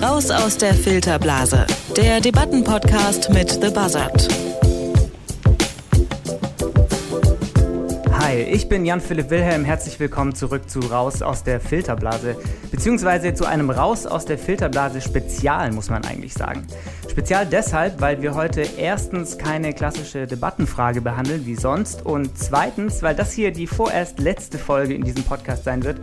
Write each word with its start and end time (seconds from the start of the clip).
Raus 0.00 0.30
aus 0.30 0.56
der 0.56 0.72
Filterblase, 0.72 1.66
der 1.96 2.20
Debattenpodcast 2.20 3.30
mit 3.30 3.50
The 3.50 3.70
Buzzard. 3.70 4.28
Hi, 8.12 8.42
ich 8.42 8.68
bin 8.68 8.84
Jan-Philipp 8.84 9.30
Wilhelm. 9.30 9.64
Herzlich 9.64 9.98
willkommen 9.98 10.34
zurück 10.34 10.70
zu 10.70 10.78
Raus 10.80 11.22
aus 11.22 11.42
der 11.42 11.60
Filterblase. 11.60 12.36
Beziehungsweise 12.70 13.34
zu 13.34 13.46
einem 13.46 13.70
Raus 13.70 14.06
aus 14.06 14.26
der 14.26 14.38
Filterblase 14.38 15.00
Spezial, 15.00 15.72
muss 15.72 15.90
man 15.90 16.04
eigentlich 16.04 16.34
sagen. 16.34 16.66
Spezial 17.16 17.46
deshalb, 17.46 18.02
weil 18.02 18.20
wir 18.20 18.34
heute 18.34 18.60
erstens 18.76 19.38
keine 19.38 19.72
klassische 19.72 20.26
Debattenfrage 20.26 21.00
behandeln 21.00 21.46
wie 21.46 21.54
sonst 21.54 22.04
und 22.04 22.36
zweitens, 22.36 23.02
weil 23.02 23.14
das 23.14 23.32
hier 23.32 23.52
die 23.52 23.66
vorerst 23.66 24.18
letzte 24.18 24.58
Folge 24.58 24.92
in 24.92 25.02
diesem 25.02 25.24
Podcast 25.24 25.64
sein 25.64 25.82
wird. 25.82 25.98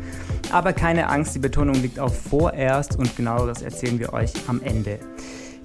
Aber 0.52 0.74
keine 0.74 1.10
Angst, 1.10 1.36
die 1.36 1.40
Betonung 1.40 1.76
liegt 1.76 2.00
auf 2.00 2.20
vorerst 2.20 2.98
und 2.98 3.16
genaueres 3.16 3.62
erzählen 3.62 4.00
wir 4.00 4.12
euch 4.12 4.34
am 4.48 4.60
Ende. 4.64 4.98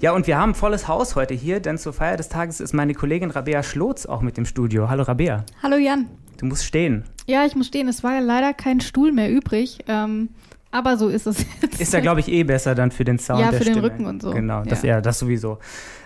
Ja, 0.00 0.12
und 0.12 0.26
wir 0.26 0.36
haben 0.36 0.54
volles 0.54 0.86
Haus 0.86 1.16
heute 1.16 1.32
hier, 1.32 1.60
denn 1.60 1.78
zur 1.78 1.94
Feier 1.94 2.18
des 2.18 2.28
Tages 2.28 2.60
ist 2.60 2.74
meine 2.74 2.92
Kollegin 2.92 3.30
Rabea 3.30 3.62
Schlotz 3.62 4.04
auch 4.04 4.20
mit 4.20 4.36
dem 4.36 4.44
Studio. 4.44 4.90
Hallo 4.90 5.04
Rabea. 5.04 5.46
Hallo 5.62 5.76
Jan. 5.76 6.10
Du 6.36 6.44
musst 6.44 6.66
stehen. 6.66 7.04
Ja, 7.26 7.46
ich 7.46 7.56
muss 7.56 7.68
stehen. 7.68 7.88
Es 7.88 8.04
war 8.04 8.12
ja 8.12 8.20
leider 8.20 8.52
kein 8.52 8.82
Stuhl 8.82 9.12
mehr 9.12 9.30
übrig. 9.30 9.78
Ähm, 9.88 10.28
aber 10.70 10.96
so 10.96 11.08
ist 11.08 11.26
es 11.26 11.44
jetzt. 11.62 11.80
Ist 11.80 11.92
ja, 11.92 12.00
glaube 12.00 12.20
ich, 12.20 12.28
eh 12.28 12.42
besser 12.44 12.74
dann 12.74 12.90
für 12.90 13.04
den 13.04 13.18
Sound. 13.18 13.40
Ja, 13.40 13.50
der 13.50 13.58
für 13.58 13.64
den 13.64 13.74
Stimme. 13.74 13.86
Rücken 13.88 14.06
und 14.06 14.22
so. 14.22 14.30
Genau, 14.32 14.62
das, 14.64 14.82
Ja. 14.82 14.96
ja. 14.96 15.00
das 15.00 15.18
sowieso. 15.18 15.58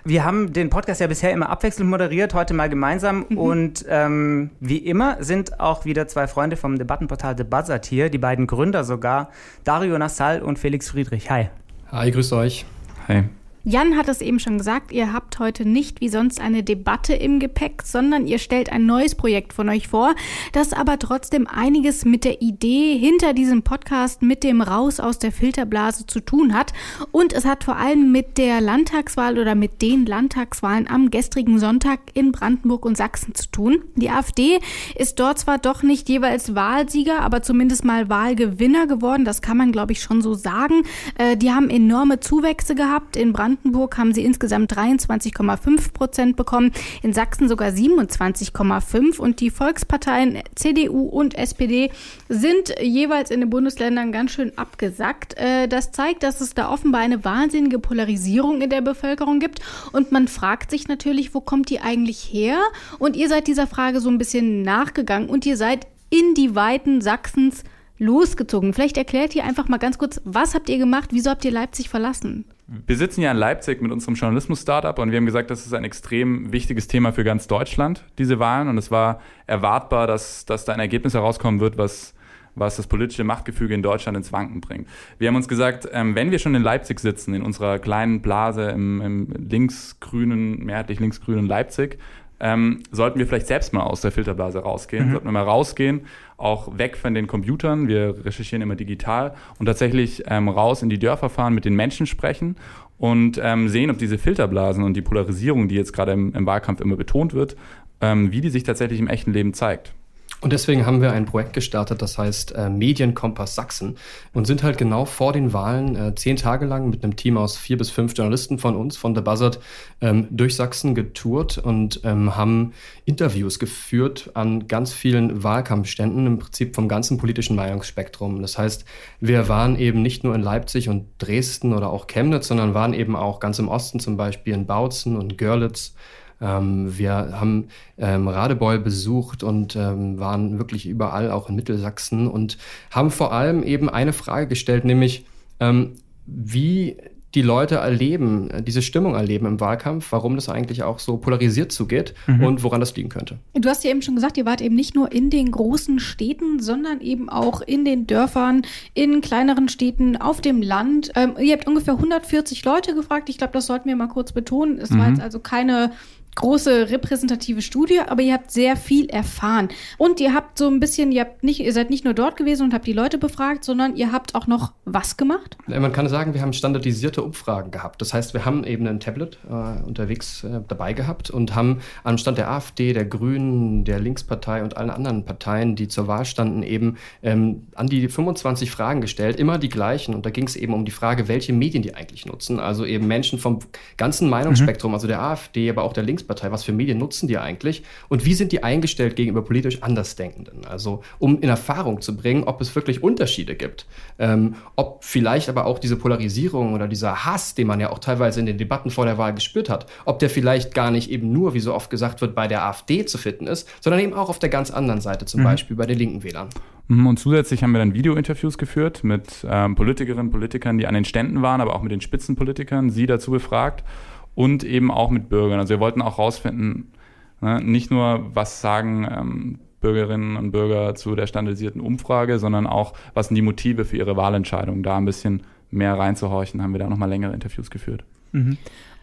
Wir 0.05 0.25
haben 0.25 0.53
den 0.53 0.71
Podcast 0.71 1.01
ja 1.01 1.07
bisher 1.07 1.33
immer 1.33 1.49
abwechselnd 1.51 1.91
moderiert, 1.91 2.35
heute 2.35 2.55
mal 2.55 2.69
gemeinsam. 2.69 3.27
Mhm. 3.29 3.39
Und 3.39 3.85
ähm, 3.89 4.51
wie 4.61 4.79
immer 4.79 5.17
sind 5.21 5.61
auch 5.61 5.85
wieder 5.85 6.07
zwei 6.09 6.27
Freunde 6.27 6.57
vom 6.57 6.79
Debattenportal 6.79 7.37
The 7.37 7.45
Buzzard 7.45 7.87
hier, 7.87 8.11
die 8.11 8.19
beiden 8.19 8.47
Gründer 8.47 8.85
sogar, 8.85 9.31
Dario 9.65 9.99
Nassal 9.99 10.43
und 10.43 10.59
Felix 10.59 10.91
Friedrich. 10.91 11.31
Hi. 11.31 11.49
Hi, 11.91 12.11
grüßt 12.11 12.33
euch. 12.33 12.65
Hi. 13.09 13.25
Jan 13.65 13.97
hat 13.97 14.09
es 14.09 14.21
eben 14.21 14.41
schon 14.41 14.59
gesagt, 14.59 14.91
ihr 14.91 15.13
habt 15.13 15.39
heute 15.39 15.65
nicht 15.65 16.01
wie 16.01 16.09
sonst 16.09 16.41
eine 16.41 16.65
Debatte 16.65 17.15
im 17.15 17.39
Gepäck, 17.39 17.83
sondern 17.85 18.27
ihr 18.27 18.41
stellt 18.41 18.73
ein 18.73 18.87
neues 18.87 19.15
Projekt 19.15 19.53
von 19.53 19.69
euch 19.69 19.87
vor, 19.87 20.17
das 20.53 20.73
aber 20.73 20.99
trotzdem 20.99 21.47
einiges 21.47 22.05
mit 22.05 22.25
der 22.25 22.43
Idee 22.43 22.99
hinter 22.99 23.35
diesem 23.35 23.63
Podcast, 23.63 24.21
mit 24.21 24.43
dem 24.43 24.63
Raus 24.63 24.99
aus 24.99 25.21
der 25.21 25.31
Filterblase 25.31 26.07
zu 26.09 26.19
tun 26.19 26.55
hat. 26.55 26.73
Und 27.13 27.33
es 27.33 27.45
hat 27.45 27.63
vor 27.63 27.77
allem 27.77 28.11
mit 28.11 28.37
der 28.37 28.61
Landtagswahl 28.61 29.39
oder 29.39 29.55
mit 29.55 29.81
den 29.81 30.07
Landtagswahlen 30.07 30.91
am 30.91 31.11
gestrigen 31.11 31.61
Sonntag 31.61 32.01
in 32.15 32.33
Brandenburg 32.33 32.85
und 32.85 32.97
Sachsen 32.97 33.37
zu 33.37 33.49
tun. 33.49 33.85
Die 33.95 34.11
AfD 34.11 34.59
ist 34.97 35.21
dort 35.21 35.39
zwar 35.39 35.59
doch 35.59 35.85
nicht 35.85 36.09
jeweils 36.09 36.57
Wahlsieger, 36.57 37.21
aber 37.21 37.43
zumindest 37.43 37.85
mal 37.85 38.09
Wahlgewinner 38.09 38.89
geworden. 38.89 39.25
Das 39.25 39.41
kann 39.41 39.57
man, 39.57 39.71
glaube 39.71 39.93
ich, 39.93 40.03
schon 40.03 40.21
so 40.21 40.35
sagen. 40.35 40.83
Äh, 41.17 41.37
die 41.37 41.53
haben 41.53 41.71
enorme 41.71 42.19
Zuwächse 42.19 42.75
gehabt. 42.75 43.17
In 43.17 43.33
Brandenburg 43.33 43.52
haben 43.97 44.15
sie 44.15 44.25
insgesamt 44.25 44.73
23,5 44.73 45.93
Prozent 45.93 46.37
bekommen, 46.37 46.73
in 47.03 47.13
Sachsen 47.13 47.49
sogar 47.49 47.69
27,5 47.69 49.19
und 49.19 49.41
die 49.41 49.51
Volksparteien 49.51 50.39
CDU 50.55 51.03
und 51.03 51.35
SPD 51.35 51.91
sind 52.29 52.75
jeweils 52.81 53.31
in 53.31 53.41
den 53.41 53.51
Bundesländern 53.51 54.13
ganz 54.13 54.33
schön 54.33 54.57
abgesackt. 54.57 55.37
Äh, 55.37 55.69
Das 55.69 55.93
zeigt, 55.93 56.23
dass 56.23 56.41
es 56.41 56.55
da 56.55 56.71
offenbar 56.71 57.01
eine 57.01 57.25
wahnsinnige 57.25 57.79
Polarisierung 57.79 58.61
in 58.61 58.71
der 58.71 58.81
Bevölkerung 58.81 59.41
gibt 59.41 59.61
und 59.93 60.13
man 60.13 60.29
fragt 60.29 60.71
sich 60.71 60.89
natürlich, 60.89 61.35
wo 61.35 61.41
kommt 61.41 61.71
die 61.71 61.81
eigentlich 61.81 62.29
her? 62.33 62.59
Und 62.99 63.17
ihr 63.17 63.29
seid 63.29 63.47
dieser 63.47 63.67
Frage 63.67 64.01
so 64.01 64.09
ein 64.09 64.19
bisschen 64.19 64.63
nachgegangen 64.63 65.29
und 65.29 65.47
ihr 65.47 65.57
seid 65.57 65.87
in 66.11 66.35
die 66.35 66.55
Weiten 66.55 67.01
Sachsens 67.01 67.65
losgezogen. 67.99 68.75
Vielleicht 68.75 68.97
erklärt 68.97 69.35
ihr 69.35 69.45
einfach 69.45 69.69
mal 69.69 69.79
ganz 69.79 69.97
kurz, 69.97 70.21
was 70.25 70.55
habt 70.55 70.69
ihr 70.69 70.79
gemacht? 70.79 71.11
Wieso 71.13 71.31
habt 71.31 71.45
ihr 71.45 71.53
Leipzig 71.53 71.89
verlassen? 71.89 72.45
Wir 72.69 72.97
sitzen 72.97 73.23
ja 73.23 73.33
in 73.33 73.37
Leipzig 73.37 73.83
mit 73.83 73.91
unserem 73.91 74.15
Journalismus-Startup 74.15 74.99
und 74.99 75.11
wir 75.11 75.19
haben 75.19 75.27
gesagt, 75.27 75.51
das 75.51 75.67
ist 75.67 75.75
ein 75.75 75.85
extrem 75.85 76.53
wichtiges 76.53 76.87
Thema 76.87 77.13
für 77.13 77.25
ganz 77.25 77.47
Deutschland, 77.49 78.05
diese 78.19 78.39
Wahlen. 78.39 78.69
Und 78.69 78.79
es 78.79 78.91
war 78.91 79.21
erwartbar, 79.47 80.07
dass, 80.07 80.47
dass 80.47 80.65
da 80.65 80.73
ein 80.73 80.81
Ergebnis 80.81 81.15
herauskommen 81.15 81.61
wird, 81.61 81.77
was, 81.77 82.15
was 82.55 82.77
das 82.77 82.87
politische 82.87 83.25
Machtgefüge 83.25 83.75
in 83.75 83.83
Deutschland 83.83 84.17
ins 84.17 84.33
Wanken 84.33 84.61
bringt. 84.61 84.89
Wir 85.19 85.29
haben 85.29 85.37
uns 85.37 85.49
gesagt, 85.49 85.89
ähm, 85.93 86.15
wenn 86.15 86.31
wir 86.31 86.39
schon 86.39 86.55
in 86.55 86.63
Leipzig 86.63 87.01
sitzen, 87.01 87.35
in 87.35 87.43
unserer 87.43 87.79
kleinen 87.81 88.23
Blase 88.23 88.71
im, 88.71 89.01
im 89.01 89.29
linksgrünen, 89.33 90.65
mehrheitlich 90.65 91.01
linksgrünen 91.01 91.47
Leipzig, 91.47 91.99
ähm, 92.43 92.83
sollten 92.91 93.19
wir 93.19 93.27
vielleicht 93.27 93.47
selbst 93.47 93.73
mal 93.73 93.85
aus 93.85 94.01
der 94.01 94.11
Filterblase 94.11 94.59
rausgehen, 94.59 95.13
sollten 95.13 95.27
wir 95.27 95.33
mal 95.33 95.45
rausgehen, 95.45 96.03
auch 96.37 96.77
weg 96.77 96.97
von 96.97 97.15
den 97.15 97.29
Computern, 97.29 97.87
wir 97.87 98.17
recherchieren 98.25 98.63
immer 98.63 98.75
digital 98.75 99.35
und 99.59 99.67
tatsächlich 99.67 100.25
ähm, 100.27 100.49
raus 100.49 100.83
in 100.83 100.91
die 100.91 100.99
Dörfer 100.99 101.31
fahren, 101.31 101.55
mit 101.55 101.65
den 101.65 101.77
Menschen 101.77 102.07
sprechen 102.07 102.57
und 102.99 103.41
ähm, 103.43 103.69
sehen, 103.69 103.91
ob 103.91 103.99
diese 103.99 104.19
Filterblasen 104.19 104.83
und 104.83 104.95
die 104.95 105.03
Polarisierung, 105.03 105.69
die 105.69 105.77
jetzt 105.77 105.93
gerade 105.93 106.13
im, 106.13 106.35
im 106.35 106.45
Wahlkampf 106.45 106.81
immer 106.81 106.97
betont 106.97 107.33
wird, 107.33 107.57
ähm, 108.01 108.33
wie 108.33 108.41
die 108.41 108.51
sich 108.51 108.65
tatsächlich 108.65 108.99
im 108.99 109.09
echten 109.09 109.33
Leben 109.33 109.55
zeigt. 109.55 109.95
Und 110.43 110.53
deswegen 110.53 110.87
haben 110.87 111.01
wir 111.01 111.13
ein 111.13 111.25
Projekt 111.25 111.53
gestartet, 111.53 112.03
das 112.03 112.19
heißt 112.19 112.57
äh, 112.57 112.69
Medienkompass 112.69 113.55
Sachsen 113.55 113.97
und 114.33 114.45
sind 114.45 114.65
halt 114.65 114.77
genau 114.77 115.05
vor 115.05 115.33
den 115.33 115.53
Wahlen 115.53 115.95
äh, 115.95 116.17
zehn 116.17 116.35
Tage 116.35 116.67
lang 116.67 116.91
mit 116.91 117.05
einem 117.05 117.15
Team 117.15 117.37
aus 117.37 117.57
vier 117.57 117.79
bis 117.79 117.91
fünf 117.91 118.17
Journalisten 118.17 118.59
von 118.59 118.75
uns, 118.75 118.97
von 118.97 119.15
The 119.15 119.21
Buzzard, 119.21 119.61
ähm, 120.01 120.27
durch 120.33 120.57
Sachsen 120.57 120.97
getourt 120.97 121.59
und 121.59 122.01
ähm, 122.03 122.35
haben 122.35 122.73
Interviews 123.05 123.61
geführt 123.61 124.33
an 124.35 124.67
ganz 124.67 124.93
vielen 124.93 125.45
Wahlkampfständen, 125.45 126.27
im 126.27 126.39
Prinzip 126.41 126.75
vom 126.75 126.89
ganzen 126.89 127.19
politischen 127.19 127.55
Meinungsspektrum. 127.55 128.43
Das 128.43 128.59
heißt, 128.59 128.85
wir 129.21 129.49
waren 129.49 129.79
eben 129.79 130.03
nicht 130.03 130.25
nur 130.25 130.35
in 130.35 130.43
Leipzig 130.43 130.89
und 130.89 131.07
Dresden 131.19 131.73
oder 131.73 131.91
auch 131.91 132.09
Chemnitz, 132.09 132.49
sondern 132.49 132.75
waren 132.75 132.95
eben 132.95 133.15
auch 133.15 133.39
ganz 133.39 133.61
im 133.61 133.69
Osten, 133.69 134.01
zum 134.01 134.17
Beispiel 134.17 134.55
in 134.55 134.67
Bautzen 134.67 135.17
und 135.17 135.39
Görlitz. 135.39 135.95
Ähm, 136.43 136.99
wir 136.99 137.13
haben 137.13 137.69
ähm, 137.97 138.29
Radebeul 138.29 138.81
besucht 138.81 139.45
und 139.45 139.77
ähm, 139.77 140.19
waren 140.19 140.59
wirklich 140.59 140.87
überall, 140.87 141.31
auch 141.31 141.49
in 141.49 141.55
Mittelsachsen 141.55 142.27
und 142.27 142.59
haben 142.91 143.11
vor 143.11 143.33
allem 143.33 143.63
eben 143.63 143.89
eine 143.89 144.13
Frage 144.13 144.49
gestellt, 144.49 144.85
nämlich 144.85 145.25
ähm, 145.61 145.93
wie 146.27 146.97
die 147.35 147.43
Leute 147.43 147.77
erleben, 147.77 148.51
äh, 148.51 148.63
diese 148.63 148.83
Stimmung 148.83 149.15
erleben 149.15 149.47
im 149.47 149.61
Wahlkampf, 149.61 150.11
warum 150.11 150.35
das 150.35 150.49
eigentlich 150.49 150.83
auch 150.83 150.99
so 150.99 151.17
polarisiert 151.17 151.73
zugeht 151.73 152.15
und 152.27 152.63
woran 152.63 152.81
das 152.81 152.95
liegen 152.95 153.09
könnte. 153.09 153.39
Du 153.55 153.69
hast 153.69 153.85
ja 153.85 153.91
eben 153.91 154.03
schon 154.03 154.17
gesagt, 154.17 154.37
ihr 154.37 154.45
wart 154.45 154.61
eben 154.61 154.75
nicht 154.75 154.95
nur 154.95 155.13
in 155.13 155.31
den 155.31 155.51
großen 155.51 155.99
Städten, 155.99 156.61
sondern 156.61 157.01
eben 157.01 157.29
auch 157.29 157.63
in 157.63 157.85
den 157.85 158.07
Dörfern, 158.07 158.63
in 158.95 159.21
kleineren 159.23 159.69
Städten, 159.69 160.17
auf 160.17 160.41
dem 160.41 160.61
Land. 160.61 161.13
Ähm, 161.15 161.35
ihr 161.41 161.55
habt 161.55 161.67
ungefähr 161.67 161.95
140 161.95 162.65
Leute 162.65 162.95
gefragt. 162.95 163.29
Ich 163.29 163.39
glaube, 163.39 163.55
das 163.55 163.67
sollten 163.67 163.89
wir 163.89 163.97
mal 163.97 164.09
kurz 164.09 164.33
betonen. 164.33 164.79
Es 164.79 164.97
war 164.97 165.09
jetzt 165.09 165.21
also 165.21 165.41
keine 165.41 165.93
große 166.35 166.91
repräsentative 166.91 167.61
Studie, 167.61 168.01
aber 168.07 168.23
ihr 168.23 168.33
habt 168.33 168.51
sehr 168.51 168.77
viel 168.77 169.09
erfahren. 169.11 169.69
Und 169.99 170.19
ihr 170.21 170.35
habt 170.35 170.59
so 170.59 170.67
ein 170.67 170.81
bisschen, 170.81 171.13
ihr 171.13 171.23
habt 171.23 171.45
nicht, 171.45 171.61
ihr 171.61 171.73
seid 171.73 171.91
nicht 171.91 172.05
nur 172.05 172.15
dort 172.15 172.37
gewesen 172.37 172.65
und 172.65 172.75
habt 172.75 172.87
die 172.87 172.93
Leute 172.93 173.19
befragt, 173.19 173.65
sondern 173.65 173.97
ihr 173.97 174.13
habt 174.13 174.35
auch 174.35 174.47
noch 174.47 174.73
was 174.85 175.17
gemacht? 175.17 175.57
Man 175.67 175.93
kann 175.93 176.09
sagen, 176.09 176.35
wir 176.35 176.41
haben 176.41 176.53
standardisierte 176.53 177.23
Umfragen 177.23 177.71
gehabt. 177.71 178.01
Das 178.01 178.15
heißt, 178.15 178.33
wir 178.33 178.45
haben 178.45 178.65
eben 178.65 178.87
ein 178.87 178.99
Tablet 178.99 179.39
äh, 179.49 179.87
unterwegs 179.87 180.45
äh, 180.45 180.61
dabei 180.67 180.95
gehabt 180.95 181.31
und 181.31 181.55
haben 181.55 181.81
anstatt 182.03 182.39
der 182.39 182.51
AfD, 182.51 182.93
der 182.93 183.05
Grünen, 183.05 183.85
der 183.85 184.01
Linkspartei 184.01 184.63
und 184.63 184.77
allen 184.77 184.91
anderen 184.91 185.25
Parteien, 185.25 185.77
die 185.77 185.89
zur 185.89 186.09
Wahl 186.09 186.25
standen, 186.25 186.63
eben 186.63 186.97
ähm, 187.23 187.67
an 187.75 187.89
die 187.89 188.09
25 188.09 188.71
Fragen 188.71 189.03
gestellt, 189.03 189.39
immer 189.39 189.59
die 189.59 189.69
gleichen. 189.69 190.15
Und 190.15 190.25
da 190.25 190.31
ging 190.31 190.47
es 190.47 190.57
eben 190.57 190.73
um 190.73 190.85
die 190.85 190.91
Frage, 190.91 191.29
welche 191.29 191.53
Medien 191.53 191.83
die 191.83 191.95
eigentlich 191.95 192.25
nutzen. 192.25 192.59
Also 192.59 192.87
eben 192.87 193.07
Menschen 193.07 193.39
vom 193.39 193.59
ganzen 193.99 194.31
Meinungsspektrum, 194.31 194.95
also 194.95 195.07
der 195.07 195.21
AfD, 195.21 195.69
aber 195.69 195.83
auch 195.83 195.93
der 195.93 196.03
Linkspartei. 196.03 196.22
Was 196.29 196.65
für 196.65 196.73
Medien 196.73 196.99
nutzen 196.99 197.29
die 197.29 197.39
eigentlich? 197.39 197.83
Und 198.09 198.25
wie 198.25 198.35
sind 198.35 198.53
die 198.53 198.63
eingestellt 198.63 199.17
gegenüber 199.17 199.43
politisch 199.43 199.83
Andersdenkenden? 199.83 200.65
Also 200.67 201.03
um 201.19 201.41
in 201.41 201.49
Erfahrung 201.49 202.01
zu 202.01 202.17
bringen, 202.17 202.45
ob 202.45 202.61
es 202.61 202.75
wirklich 202.75 203.03
Unterschiede 203.03 203.55
gibt. 203.55 203.87
Ähm, 204.19 204.55
ob 204.77 205.05
vielleicht 205.05 205.49
aber 205.49 205.67
auch 205.67 205.79
diese 205.79 205.97
Polarisierung 205.97 206.75
oder 206.75 206.89
dieser 206.89 207.25
Hass, 207.25 207.55
den 207.55 207.67
man 207.67 207.81
ja 207.81 207.91
auch 207.91 207.99
teilweise 207.99 208.41
in 208.41 208.47
den 208.47 208.59
Debatten 208.59 208.91
vor 208.91 209.05
der 209.05 209.19
Wahl 209.19 209.35
gespürt 209.35 209.69
hat, 209.69 209.87
ob 210.05 210.19
der 210.19 210.31
vielleicht 210.31 210.75
gar 210.75 210.91
nicht 210.91 211.11
eben 211.11 211.33
nur, 211.33 211.55
wie 211.55 211.61
so 211.61 211.75
oft 211.75 211.91
gesagt 211.91 212.21
wird, 212.21 212.35
bei 212.35 212.49
der 212.49 212.65
AfD 212.65 213.05
zu 213.05 213.19
finden 213.19 213.47
ist, 213.47 213.69
sondern 213.81 214.01
eben 214.01 214.15
auch 214.15 214.29
auf 214.29 214.39
der 214.39 214.49
ganz 214.49 214.71
anderen 214.71 215.01
Seite, 215.01 215.25
zum 215.25 215.43
Beispiel 215.45 215.77
bei 215.77 215.87
den 215.87 215.99
linken 215.99 216.23
Wählern. 216.23 216.49
Mhm, 216.89 217.07
Und 217.07 217.19
zusätzlich 217.19 217.63
haben 217.63 217.73
wir 217.73 217.79
dann 217.79 217.95
Videointerviews 217.95 218.59
geführt 218.59 219.05
mit 219.05 219.47
ähm, 219.49 219.75
Politikerinnen, 219.75 220.31
Politikern, 220.31 220.79
die 220.79 220.87
an 220.87 220.95
den 220.95 221.05
Ständen 221.05 221.43
waren, 221.43 221.61
aber 221.61 221.75
auch 221.75 221.83
mit 221.83 221.93
den 221.93 222.01
Spitzenpolitikern, 222.01 222.91
sie 222.91 223.07
dazu 223.07 223.31
befragt 223.31 223.85
und 224.35 224.65
eben 224.65 224.91
auch 224.91 225.11
mit 225.11 225.29
Bürgern. 225.29 225.59
Also 225.59 225.75
wir 225.75 225.81
wollten 225.81 226.03
auch 226.03 226.19
rausfinden, 226.19 226.93
ne, 227.41 227.61
nicht 227.63 227.91
nur, 227.91 228.35
was 228.35 228.61
sagen 228.61 229.07
ähm, 229.11 229.59
Bürgerinnen 229.81 230.37
und 230.37 230.53
Bürger 230.53 230.95
zu 230.95 231.15
der 231.15 231.27
standardisierten 231.27 231.81
Umfrage, 231.81 232.39
sondern 232.39 232.67
auch, 232.67 232.95
was 233.15 233.29
sind 233.29 233.35
die 233.35 233.43
Motive 233.43 233.85
für 233.85 233.97
ihre 233.97 234.17
Wahlentscheidung. 234.17 234.83
Da 234.83 234.97
ein 234.97 235.05
bisschen 235.05 235.43
mehr 235.71 235.99
reinzuhorchen, 235.99 236.63
haben 236.63 236.73
wir 236.73 236.79
da 236.79 236.89
nochmal 236.89 237.09
längere 237.09 237.33
Interviews 237.35 237.71
geführt. 237.71 238.05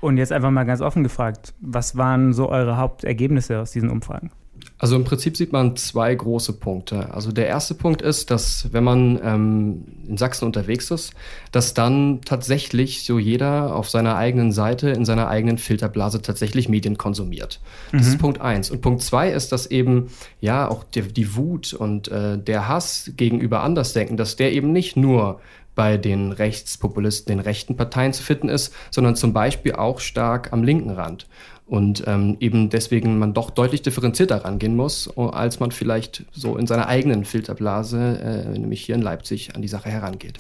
Und 0.02 0.18
jetzt 0.18 0.32
einfach 0.32 0.52
mal 0.52 0.64
ganz 0.64 0.82
offen 0.82 1.04
gefragt, 1.04 1.54
was 1.60 1.98
waren 1.98 2.34
so 2.34 2.50
eure 2.50 2.78
Hauptergebnisse 2.78 3.60
aus 3.60 3.72
diesen 3.72 3.90
Umfragen? 3.90 4.32
Also 4.80 4.96
im 4.96 5.04
Prinzip 5.04 5.36
sieht 5.36 5.52
man 5.52 5.76
zwei 5.76 6.16
große 6.16 6.54
Punkte. 6.54 7.14
Also 7.14 7.34
der 7.34 7.48
erste 7.48 7.76
Punkt 7.76 8.02
ist, 8.02 8.32
dass 8.32 8.72
wenn 8.72 8.86
man 8.86 9.20
ähm, 9.22 9.84
in 10.08 10.18
Sachsen 10.18 10.46
unterwegs 10.46 10.90
ist, 10.90 11.14
dass 11.52 11.74
dann 11.74 12.22
tatsächlich 12.22 13.04
so 13.04 13.20
jeder 13.20 13.76
auf 13.76 13.90
seiner 13.90 14.16
eigenen 14.16 14.54
Seite, 14.54 14.90
in 14.90 15.04
seiner 15.04 15.28
eigenen 15.28 15.58
Filterblase 15.58 16.22
tatsächlich 16.22 16.70
Medien 16.70 16.98
konsumiert. 16.98 17.60
Das 17.92 18.04
mhm. 18.04 18.08
ist 18.08 18.18
Punkt 18.20 18.42
eins. 18.42 18.72
Und 18.72 18.80
Punkt 18.80 19.02
zwei 19.02 19.30
ist, 19.30 19.52
dass 19.52 19.68
eben 19.68 20.12
ja 20.40 20.70
auch 20.70 20.86
die, 20.86 21.02
die 21.02 21.36
Wut 21.36 21.74
und 21.74 22.08
äh, 22.08 22.38
der 22.38 22.70
Hass 22.70 23.12
gegenüber 23.18 23.64
Andersdenken, 23.64 24.16
dass 24.16 24.38
der 24.38 24.54
eben 24.54 24.72
nicht 24.72 24.96
nur 24.96 25.42
bei 25.80 25.96
den 25.96 26.34
Rechtspopulisten, 26.34 27.38
den 27.38 27.40
rechten 27.40 27.78
Parteien 27.78 28.12
zu 28.12 28.22
finden 28.22 28.50
ist, 28.50 28.76
sondern 28.92 29.16
zum 29.16 29.32
Beispiel 29.32 29.72
auch 29.72 30.02
stark 30.02 30.52
am 30.52 30.62
linken 30.62 30.90
Rand 30.90 31.26
und 31.68 32.04
ähm, 32.06 32.36
eben 32.42 32.70
deswegen 32.70 33.18
man 33.18 33.34
doch 33.34 33.50
deutlich 33.50 33.82
differenzierter 33.82 34.44
rangehen 34.44 34.76
muss, 34.76 35.10
als 35.18 35.62
man 35.62 35.72
vielleicht 35.72 36.26
so 36.34 36.58
in 36.58 36.68
seiner 36.68 36.88
eigenen 36.88 37.24
Filterblase, 37.24 38.20
äh, 38.20 38.60
nämlich 38.60 38.82
hier 38.82 38.96
in 38.96 39.02
Leipzig, 39.02 39.56
an 39.56 39.62
die 39.62 39.70
Sache 39.70 39.88
herangeht. 39.88 40.40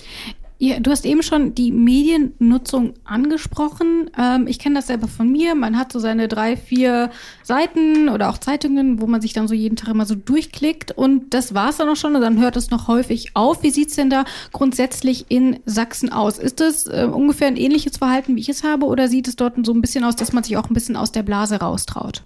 Ja, 0.61 0.77
du 0.81 0.91
hast 0.91 1.05
eben 1.05 1.23
schon 1.23 1.55
die 1.55 1.71
Mediennutzung 1.71 2.95
angesprochen. 3.05 4.11
Ähm, 4.17 4.45
ich 4.45 4.59
kenne 4.59 4.75
das 4.75 4.87
selber 4.87 5.07
von 5.07 5.31
mir. 5.31 5.55
Man 5.55 5.79
hat 5.79 5.93
so 5.93 5.99
seine 5.99 6.27
drei, 6.27 6.57
vier 6.57 7.11
Seiten 7.43 8.09
oder 8.09 8.29
auch 8.29 8.37
Zeitungen, 8.39 9.01
wo 9.01 9.07
man 9.07 9.21
sich 9.21 9.31
dann 9.31 9.47
so 9.47 9.53
jeden 9.53 9.77
Tag 9.77 9.87
immer 9.87 10.05
so 10.05 10.15
durchklickt. 10.15 10.91
Und 10.91 11.33
das 11.33 11.53
war 11.53 11.69
es 11.69 11.77
dann 11.77 11.87
auch 11.87 11.95
schon 11.95 12.13
und 12.13 12.19
dann 12.21 12.41
hört 12.41 12.57
es 12.57 12.71
noch 12.71 12.89
häufig 12.89 13.37
auf. 13.37 13.63
Wie 13.63 13.69
sieht's 13.69 13.95
denn 13.95 14.09
da 14.09 14.25
grundsätzlich 14.51 15.27
in 15.29 15.59
Sachsen 15.65 16.11
aus? 16.11 16.37
Ist 16.37 16.59
es 16.59 16.87
äh, 16.87 17.07
ungefähr 17.09 17.47
ein 17.47 17.55
ähnliches 17.55 17.95
Verhalten, 17.95 18.35
wie 18.35 18.41
ich 18.41 18.49
es 18.49 18.65
habe, 18.65 18.85
oder 18.85 19.07
sieht 19.07 19.29
es 19.29 19.37
dort 19.37 19.65
so 19.65 19.73
ein 19.73 19.79
bisschen 19.79 20.03
aus, 20.03 20.17
dass 20.17 20.33
man 20.33 20.43
sich 20.43 20.57
auch 20.57 20.69
ein 20.69 20.73
bisschen 20.73 20.97
aus 20.97 21.13
der 21.13 21.23
Blase 21.23 21.61
raustraut? 21.61 22.25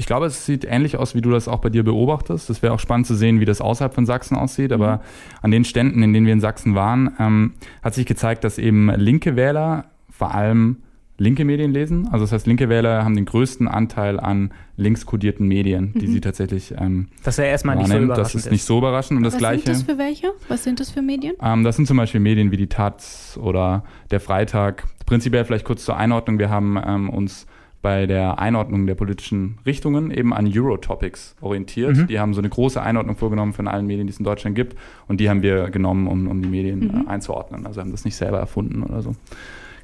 Ich 0.00 0.06
glaube, 0.06 0.24
es 0.24 0.46
sieht 0.46 0.64
ähnlich 0.64 0.96
aus, 0.96 1.14
wie 1.14 1.20
du 1.20 1.30
das 1.30 1.46
auch 1.46 1.58
bei 1.58 1.68
dir 1.68 1.84
beobachtest. 1.84 2.48
Das 2.48 2.62
wäre 2.62 2.72
auch 2.72 2.78
spannend 2.78 3.06
zu 3.06 3.14
sehen, 3.14 3.38
wie 3.38 3.44
das 3.44 3.60
außerhalb 3.60 3.92
von 3.92 4.06
Sachsen 4.06 4.34
aussieht. 4.34 4.72
Aber 4.72 4.96
mhm. 4.96 5.00
an 5.42 5.50
den 5.50 5.64
Ständen, 5.66 6.02
in 6.02 6.14
denen 6.14 6.24
wir 6.24 6.32
in 6.32 6.40
Sachsen 6.40 6.74
waren, 6.74 7.10
ähm, 7.18 7.52
hat 7.82 7.92
sich 7.92 8.06
gezeigt, 8.06 8.42
dass 8.42 8.56
eben 8.56 8.88
linke 8.96 9.36
Wähler 9.36 9.84
vor 10.08 10.34
allem 10.34 10.78
linke 11.18 11.44
Medien 11.44 11.70
lesen. 11.70 12.08
Also 12.10 12.24
das 12.24 12.32
heißt, 12.32 12.46
linke 12.46 12.70
Wähler 12.70 13.04
haben 13.04 13.14
den 13.14 13.26
größten 13.26 13.68
Anteil 13.68 14.18
an 14.18 14.52
links 14.78 15.04
kodierten 15.04 15.46
Medien, 15.46 15.92
die 15.92 16.06
mhm. 16.06 16.12
sie 16.12 16.20
tatsächlich 16.22 16.72
ähm, 16.78 17.08
Das 17.22 17.34
ist 17.34 17.44
ja 17.44 17.50
erstmal 17.50 17.76
nicht 17.76 17.88
so 17.88 17.98
überraschend. 17.98 18.24
Das 18.24 18.34
ist 18.34 18.50
nicht 18.50 18.64
so 18.64 18.78
überraschend. 18.78 19.18
Und 19.18 19.24
das 19.24 19.34
Was 19.34 19.38
Gleiche, 19.38 19.64
sind 19.64 19.76
das 19.76 19.82
für 19.82 19.98
welche? 19.98 20.32
Was 20.48 20.64
sind 20.64 20.80
das 20.80 20.90
für 20.90 21.02
Medien? 21.02 21.34
Ähm, 21.42 21.62
das 21.62 21.76
sind 21.76 21.84
zum 21.84 21.98
Beispiel 21.98 22.20
Medien 22.20 22.52
wie 22.52 22.56
die 22.56 22.68
Taz 22.68 23.38
oder 23.38 23.84
der 24.10 24.20
Freitag. 24.20 24.84
Prinzipiell 25.04 25.44
vielleicht 25.44 25.66
kurz 25.66 25.84
zur 25.84 25.98
Einordnung. 25.98 26.38
Wir 26.38 26.48
haben 26.48 26.78
ähm, 26.82 27.10
uns 27.10 27.46
bei 27.82 28.06
der 28.06 28.38
Einordnung 28.38 28.86
der 28.86 28.94
politischen 28.94 29.58
Richtungen 29.64 30.10
eben 30.10 30.34
an 30.34 30.50
Eurotopics 30.52 31.34
orientiert. 31.40 31.96
Mhm. 31.96 32.06
Die 32.08 32.20
haben 32.20 32.34
so 32.34 32.40
eine 32.40 32.50
große 32.50 32.80
Einordnung 32.80 33.16
vorgenommen 33.16 33.54
von 33.54 33.68
allen 33.68 33.86
Medien, 33.86 34.06
die 34.06 34.12
es 34.12 34.18
in 34.18 34.24
Deutschland 34.24 34.54
gibt. 34.54 34.76
Und 35.08 35.18
die 35.18 35.30
haben 35.30 35.42
wir 35.42 35.70
genommen, 35.70 36.06
um, 36.06 36.28
um 36.28 36.42
die 36.42 36.48
Medien 36.48 36.80
mhm. 36.80 37.06
äh, 37.06 37.10
einzuordnen. 37.10 37.66
Also 37.66 37.80
haben 37.80 37.90
das 37.90 38.04
nicht 38.04 38.16
selber 38.16 38.38
erfunden 38.38 38.82
oder 38.82 39.00
so. 39.00 39.14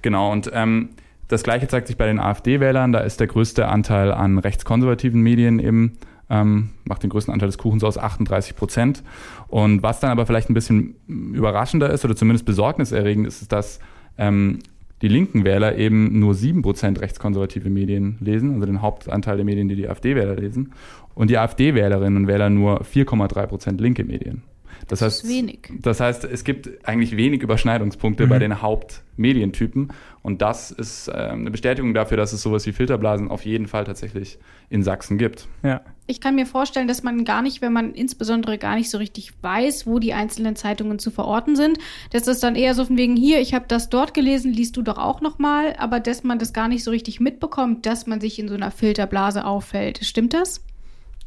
Genau, 0.03 0.31
und 0.31 0.51
ähm, 0.53 0.91
das 1.29 1.43
Gleiche 1.43 1.69
zeigt 1.69 1.87
sich 1.87 1.97
bei 1.97 2.07
den 2.07 2.19
AfD-Wählern. 2.19 2.93
Da 2.93 3.01
ist 3.01 3.19
der 3.19 3.27
größte 3.27 3.67
Anteil 3.67 4.13
an 4.13 4.39
rechtskonservativen 4.39 5.21
Medien 5.21 5.59
eben, 5.59 5.97
ähm, 6.29 6.71
macht 6.85 7.03
den 7.03 7.11
größten 7.11 7.33
Anteil 7.33 7.49
des 7.49 7.59
Kuchens 7.59 7.83
aus, 7.83 7.97
38 7.97 8.57
Prozent. 8.57 9.03
Und 9.49 9.83
was 9.83 10.01
dann 10.01 10.11
aber 10.11 10.27
vielleicht 10.27 10.51
ein 10.51 10.55
bisschen 10.55 10.97
überraschender 11.09 11.91
ist 11.91 12.05
oder 12.05 12.15
zumindest 12.15 12.45
besorgniserregend 12.45 13.27
ist, 13.27 13.43
ist, 13.43 13.53
dass 13.53 13.81
ähm, 14.19 14.59
die 15.03 15.09
linken 15.09 15.45
Wähler 15.45 15.77
eben 15.77 16.19
nur 16.19 16.33
7% 16.33 17.01
rechtskonservative 17.01 17.69
Medien 17.69 18.17
lesen, 18.21 18.55
also 18.55 18.67
den 18.67 18.83
Hauptanteil 18.83 19.37
der 19.37 19.45
Medien, 19.45 19.69
die 19.69 19.77
die 19.77 19.89
AfD-Wähler 19.89 20.37
lesen, 20.37 20.73
und 21.15 21.31
die 21.31 21.39
AfD-Wählerinnen 21.39 22.23
und 22.23 22.27
Wähler 22.29 22.51
nur 22.51 22.83
4,3% 22.83 23.81
linke 23.81 24.05
Medien. 24.05 24.43
Das, 24.89 25.01
das 25.01 25.03
heißt, 25.03 25.29
wenig. 25.29 25.71
Das 25.81 26.01
heißt, 26.01 26.25
es 26.25 26.45
gibt 26.45 26.69
eigentlich 26.87 27.17
wenig 27.17 27.43
Überschneidungspunkte 27.43 28.27
mhm. 28.27 28.31
bei 28.31 28.39
den 28.39 28.63
Hauptmedientypen. 28.63 29.93
Und 30.23 30.43
das 30.43 30.71
ist 30.71 31.09
äh, 31.09 31.13
eine 31.13 31.51
Bestätigung 31.51 31.95
dafür, 31.95 32.17
dass 32.17 32.33
es 32.33 32.43
sowas 32.43 32.67
wie 32.67 32.73
Filterblasen 32.73 33.29
auf 33.29 33.45
jeden 33.45 33.67
Fall 33.67 33.85
tatsächlich 33.85 34.39
in 34.71 34.83
Sachsen 34.83 35.19
gibt. 35.19 35.47
Ja. 35.63 35.83
Ich 36.09 36.21
kann 36.21 36.35
mir 36.37 36.47
vorstellen, 36.47 36.89
dass 36.89 37.03
man 37.03 37.25
gar 37.25 37.43
nicht, 37.43 37.63
wenn 37.63 37.73
man 37.73 37.93
insbesondere 37.93 38.59
gar 38.59 38.77
nicht 38.77 38.91
so 38.91 38.99
richtig 38.99 39.33
weiß, 39.43 39.87
wo 39.87 39.99
die 39.99 40.13
einzelnen 40.13 40.55
Zeitungen 40.55 40.99
zu 40.99 41.11
verorten 41.11 41.57
sind, 41.57 41.79
dass 42.11 42.27
es 42.29 42.41
dann 42.41 42.55
eher 42.55 42.75
so 42.75 42.85
von 42.85 42.97
wegen 42.97 43.17
hier, 43.17 43.41
ich 43.41 43.55
habe 43.55 43.65
das 43.69 43.89
dort 43.89 44.15
gelesen, 44.15 44.53
liest 44.53 44.77
du 44.77 44.83
doch 44.83 44.99
auch 44.99 45.21
noch 45.21 45.39
mal, 45.39 45.75
aber 45.79 45.99
dass 45.99 46.23
man 46.23 46.39
das 46.39 46.53
gar 46.53 46.69
nicht 46.69 46.85
so 46.85 46.91
richtig 46.91 47.19
mitbekommt, 47.19 47.87
dass 47.87 48.07
man 48.07 48.21
sich 48.21 48.39
in 48.39 48.49
so 48.49 48.55
einer 48.55 48.71
Filterblase 48.71 49.45
auffällt. 49.45 50.05
Stimmt 50.05 50.35
das? 50.35 50.63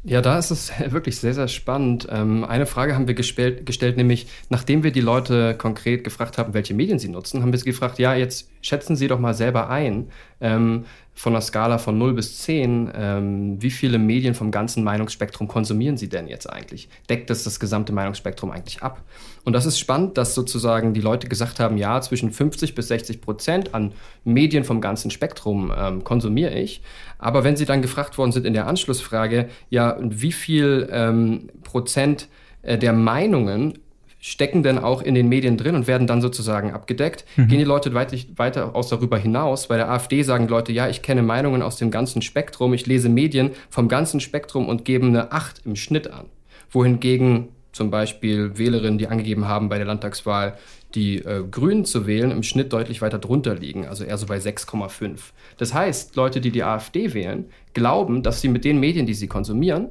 Ja, 0.03 0.21
da 0.21 0.39
ist 0.39 0.49
es 0.49 0.71
wirklich 0.91 1.17
sehr, 1.19 1.33
sehr 1.33 1.47
spannend. 1.47 2.07
Ähm, 2.09 2.43
eine 2.43 2.65
Frage 2.65 2.95
haben 2.95 3.07
wir 3.07 3.15
gestellt, 3.15 3.65
gestellt, 3.65 3.97
nämlich 3.97 4.27
nachdem 4.49 4.83
wir 4.83 4.91
die 4.91 5.01
Leute 5.01 5.55
konkret 5.57 6.03
gefragt 6.03 6.37
haben, 6.37 6.53
welche 6.53 6.73
Medien 6.73 6.99
sie 6.99 7.09
nutzen, 7.09 7.41
haben 7.41 7.51
wir 7.51 7.59
sie 7.59 7.65
gefragt, 7.65 7.99
ja, 7.99 8.13
jetzt 8.13 8.49
schätzen 8.61 8.95
Sie 8.95 9.07
doch 9.07 9.19
mal 9.19 9.33
selber 9.33 9.69
ein, 9.69 10.09
ähm, 10.41 10.85
von 11.19 11.33
einer 11.33 11.41
Skala 11.41 11.79
von 11.79 11.97
0 11.97 12.13
bis 12.13 12.37
10, 12.43 12.91
ähm, 12.95 13.61
wie 13.61 13.71
viele 13.71 13.97
Medien 13.97 14.35
vom 14.35 14.51
ganzen 14.51 14.85
Meinungsspektrum 14.85 15.49
konsumieren 15.49 15.97
Sie 15.97 16.07
denn 16.07 16.29
jetzt 16.29 16.49
eigentlich? 16.49 16.87
Deckt 17.09 17.29
das 17.29 17.43
das 17.43 17.59
gesamte 17.59 17.91
Meinungsspektrum 17.91 18.51
eigentlich 18.51 18.81
ab? 18.81 19.03
Und 19.43 19.51
das 19.51 19.65
ist 19.65 19.77
spannend, 19.77 20.17
dass 20.17 20.33
sozusagen 20.33 20.93
die 20.93 21.01
Leute 21.01 21.27
gesagt 21.27 21.59
haben, 21.59 21.77
ja, 21.77 21.99
zwischen 21.99 22.31
50 22.31 22.73
bis 22.73 22.87
60 22.87 23.19
Prozent 23.19 23.73
an 23.75 23.91
Medien 24.23 24.63
vom 24.63 24.79
ganzen 24.79 25.11
Spektrum 25.11 25.73
ähm, 25.77 26.05
konsumiere 26.05 26.57
ich. 26.57 26.81
Aber 27.17 27.43
wenn 27.43 27.57
sie 27.57 27.65
dann 27.65 27.81
gefragt 27.81 28.17
worden 28.17 28.31
sind 28.31 28.45
in 28.45 28.53
der 28.53 28.67
Anschlussfrage, 28.67 29.49
ja, 29.69 29.97
wie 29.99 30.31
viel 30.31 30.87
ähm, 30.89 31.49
Prozent 31.63 32.29
äh, 32.61 32.77
der 32.77 32.93
Meinungen 32.93 33.77
stecken 34.19 34.63
denn 34.63 34.77
auch 34.77 35.01
in 35.01 35.15
den 35.15 35.29
Medien 35.29 35.57
drin 35.57 35.75
und 35.75 35.87
werden 35.87 36.05
dann 36.05 36.21
sozusagen 36.21 36.71
abgedeckt. 36.71 37.25
Mhm. 37.37 37.47
Gehen 37.47 37.59
die 37.59 37.65
Leute 37.65 37.93
weit, 37.93 38.27
weiter 38.37 38.75
aus 38.75 38.89
darüber 38.89 39.17
hinaus? 39.17 39.67
Bei 39.67 39.77
der 39.77 39.89
AfD 39.89 40.23
sagen 40.23 40.47
die 40.47 40.51
Leute, 40.51 40.73
ja, 40.73 40.89
ich 40.89 41.01
kenne 41.01 41.21
Meinungen 41.21 41.61
aus 41.61 41.77
dem 41.77 41.89
ganzen 41.89 42.21
Spektrum, 42.21 42.73
ich 42.73 42.85
lese 42.85 43.09
Medien 43.09 43.51
vom 43.69 43.87
ganzen 43.87 44.19
Spektrum 44.19 44.67
und 44.67 44.85
gebe 44.85 45.07
eine 45.07 45.31
8 45.31 45.65
im 45.65 45.75
Schnitt 45.75 46.11
an. 46.11 46.25
Wohingegen 46.69 47.49
zum 47.71 47.91
Beispiel 47.91 48.57
Wählerinnen, 48.57 48.97
die 48.97 49.07
angegeben 49.07 49.47
haben 49.47 49.69
bei 49.69 49.77
der 49.77 49.87
Landtagswahl, 49.87 50.57
die 50.95 51.19
äh, 51.19 51.43
Grünen 51.49 51.85
zu 51.85 52.07
wählen, 52.07 52.31
im 52.31 52.43
Schnitt 52.43 52.73
deutlich 52.73 53.01
weiter 53.01 53.19
drunter 53.19 53.55
liegen, 53.55 53.85
also 53.85 54.03
eher 54.03 54.17
so 54.17 54.25
bei 54.25 54.37
6,5. 54.37 55.17
Das 55.57 55.73
heißt, 55.73 56.15
Leute, 56.15 56.41
die 56.41 56.51
die 56.51 56.63
AfD 56.63 57.13
wählen, 57.13 57.45
glauben, 57.73 58.23
dass 58.23 58.41
sie 58.41 58.47
mit 58.47 58.65
den 58.65 58.79
Medien, 58.79 59.05
die 59.05 59.13
sie 59.13 59.27
konsumieren, 59.27 59.89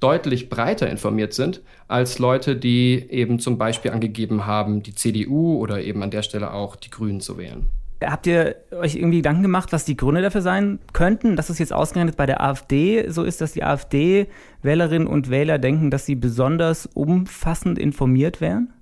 deutlich 0.00 0.48
breiter 0.48 0.88
informiert 0.88 1.32
sind 1.32 1.60
als 1.88 2.18
Leute, 2.18 2.56
die 2.56 3.06
eben 3.10 3.38
zum 3.38 3.58
Beispiel 3.58 3.90
angegeben 3.90 4.46
haben, 4.46 4.82
die 4.82 4.94
CDU 4.94 5.58
oder 5.58 5.82
eben 5.82 6.02
an 6.02 6.10
der 6.10 6.22
Stelle 6.22 6.52
auch 6.52 6.76
die 6.76 6.90
Grünen 6.90 7.20
zu 7.20 7.38
wählen. 7.38 7.66
Habt 8.04 8.28
ihr 8.28 8.54
euch 8.70 8.94
irgendwie 8.94 9.18
Gedanken 9.18 9.42
gemacht, 9.42 9.72
was 9.72 9.84
die 9.84 9.96
Gründe 9.96 10.22
dafür 10.22 10.42
sein 10.42 10.78
könnten, 10.92 11.34
dass 11.34 11.50
es 11.50 11.58
jetzt 11.58 11.72
ausgerechnet 11.72 12.16
bei 12.16 12.26
der 12.26 12.40
AfD 12.40 13.08
so 13.08 13.24
ist, 13.24 13.40
dass 13.40 13.52
die 13.52 13.64
AfD-Wählerinnen 13.64 15.08
und 15.08 15.30
Wähler 15.30 15.58
denken, 15.58 15.90
dass 15.90 16.06
sie 16.06 16.14
besonders 16.14 16.86
umfassend 16.86 17.76
informiert 17.76 18.40
wären? 18.40 18.72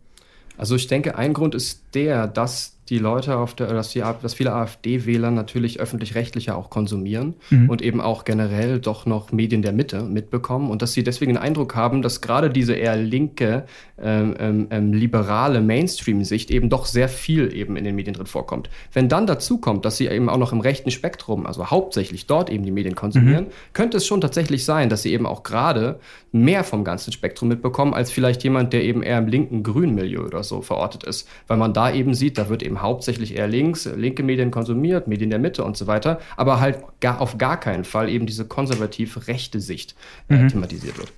Also 0.59 0.75
ich 0.75 0.87
denke, 0.87 1.17
ein 1.17 1.33
Grund 1.33 1.55
ist 1.55 1.95
der, 1.95 2.27
dass 2.27 2.76
die 2.89 2.99
Leute 2.99 3.37
auf 3.37 3.55
der, 3.55 3.69
dass, 3.69 3.91
die, 3.91 4.03
dass 4.23 4.35
viele 4.35 4.53
AfD-Wähler 4.53 5.31
natürlich 5.31 5.81
öffentlich-rechtliche 5.81 6.55
auch 6.55 6.71
konsumieren 6.71 7.35
mhm. 7.51 7.69
und 7.69 7.83
eben 7.83 8.01
auch 8.01 8.25
generell 8.25 8.79
doch 8.79 9.07
noch 9.07 9.33
Medien 9.33 9.63
der 9.63 9.73
Mitte 9.73 10.03
mitbekommen 10.03 10.71
und 10.71 10.83
dass 10.83 10.93
sie 10.93 11.03
deswegen 11.03 11.33
den 11.35 11.43
Eindruck 11.43 11.75
haben, 11.75 12.03
dass 12.03 12.21
gerade 12.21 12.51
diese 12.51 12.75
eher 12.75 12.97
linke, 12.97 13.67
ähm, 14.01 14.35
ähm, 14.39 14.67
ähm, 14.71 14.93
liberale 14.93 15.61
Mainstream-Sicht 15.61 16.51
eben 16.51 16.69
doch 16.69 16.87
sehr 16.87 17.09
viel 17.09 17.53
eben 17.55 17.77
in 17.77 17.85
den 17.85 17.97
Medien 17.97 18.15
drin 18.15 18.27
vorkommt. 18.27 18.71
Wenn 18.93 19.09
dann 19.09 19.27
dazu 19.27 19.59
kommt, 19.59 19.85
dass 19.85 19.97
sie 19.97 20.07
eben 20.07 20.29
auch 20.29 20.39
noch 20.39 20.53
im 20.53 20.61
rechten 20.61 20.91
Spektrum, 20.91 21.47
also 21.47 21.71
hauptsächlich 21.71 22.27
dort 22.27 22.51
eben 22.51 22.65
die 22.65 22.71
Medien 22.71 22.95
konsumieren, 22.95 23.45
mhm. 23.45 23.51
könnte 23.73 23.97
es 23.97 24.07
schon 24.07 24.21
tatsächlich 24.21 24.65
sein, 24.65 24.89
dass 24.89 25.03
sie 25.03 25.13
eben 25.13 25.27
auch 25.27 25.43
gerade 25.43 25.99
mehr 26.33 26.65
vom 26.65 26.85
ganzen 26.85 27.13
Spektrum 27.13 27.49
mitbekommen, 27.49 27.95
als 27.95 28.11
vielleicht 28.11 28.45
jemand, 28.45 28.73
der 28.73 28.85
eben 28.85 29.03
eher 29.03 29.19
im 29.19 29.27
linken 29.27 29.63
grünen 29.63 29.95
Milieu 29.95 30.25
oder 30.25 30.43
so 30.43 30.61
verortet 30.63 31.05
ist. 31.05 31.29
Weil 31.47 31.57
man 31.57 31.73
da 31.73 31.93
eben 31.93 32.15
sieht, 32.15 32.39
da 32.39 32.49
wird 32.49 32.63
eben 32.63 32.76
hauptsächlich 32.83 33.37
eher 33.37 33.49
links, 33.49 33.85
linke 33.85 34.23
Medien 34.23 34.51
konsumiert, 34.51 35.09
Medien 35.09 35.31
der 35.31 35.39
Mitte 35.39 35.65
und 35.65 35.77
so 35.77 35.87
weiter, 35.87 36.21
aber 36.37 36.61
halt 36.61 36.79
gar, 37.01 37.21
auf 37.21 37.39
gar 37.39 37.59
keinen 37.59 37.85
Fall 37.85 38.09
eben 38.09 38.27
diese 38.27 38.47
konservativ 38.47 39.29
rechte 39.29 39.61
Sicht 39.61 39.95
äh, 40.29 40.37
mhm. 40.37 40.49
thematisiert 40.49 40.99
wird. 40.99 41.13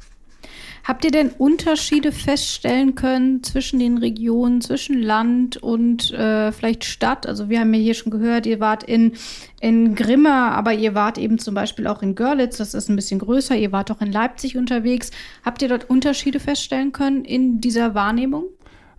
Habt 0.88 1.04
ihr 1.04 1.10
denn 1.10 1.28
Unterschiede 1.36 2.12
feststellen 2.12 2.94
können 2.94 3.42
zwischen 3.42 3.78
den 3.78 3.98
Regionen, 3.98 4.62
zwischen 4.62 5.02
Land 5.02 5.58
und 5.58 6.10
äh, 6.12 6.50
vielleicht 6.50 6.84
Stadt? 6.84 7.26
Also 7.26 7.50
wir 7.50 7.60
haben 7.60 7.74
ja 7.74 7.80
hier 7.80 7.92
schon 7.92 8.10
gehört, 8.10 8.46
ihr 8.46 8.58
wart 8.58 8.84
in, 8.84 9.12
in 9.60 9.94
Grimma, 9.94 10.48
aber 10.52 10.72
ihr 10.72 10.94
wart 10.94 11.18
eben 11.18 11.38
zum 11.38 11.54
Beispiel 11.54 11.86
auch 11.86 12.00
in 12.00 12.14
Görlitz, 12.14 12.56
das 12.56 12.72
ist 12.72 12.88
ein 12.88 12.96
bisschen 12.96 13.18
größer, 13.18 13.54
ihr 13.54 13.70
wart 13.70 13.90
auch 13.90 14.00
in 14.00 14.10
Leipzig 14.10 14.56
unterwegs. 14.56 15.10
Habt 15.44 15.60
ihr 15.60 15.68
dort 15.68 15.90
Unterschiede 15.90 16.40
feststellen 16.40 16.92
können 16.92 17.26
in 17.26 17.60
dieser 17.60 17.94
Wahrnehmung? 17.94 18.44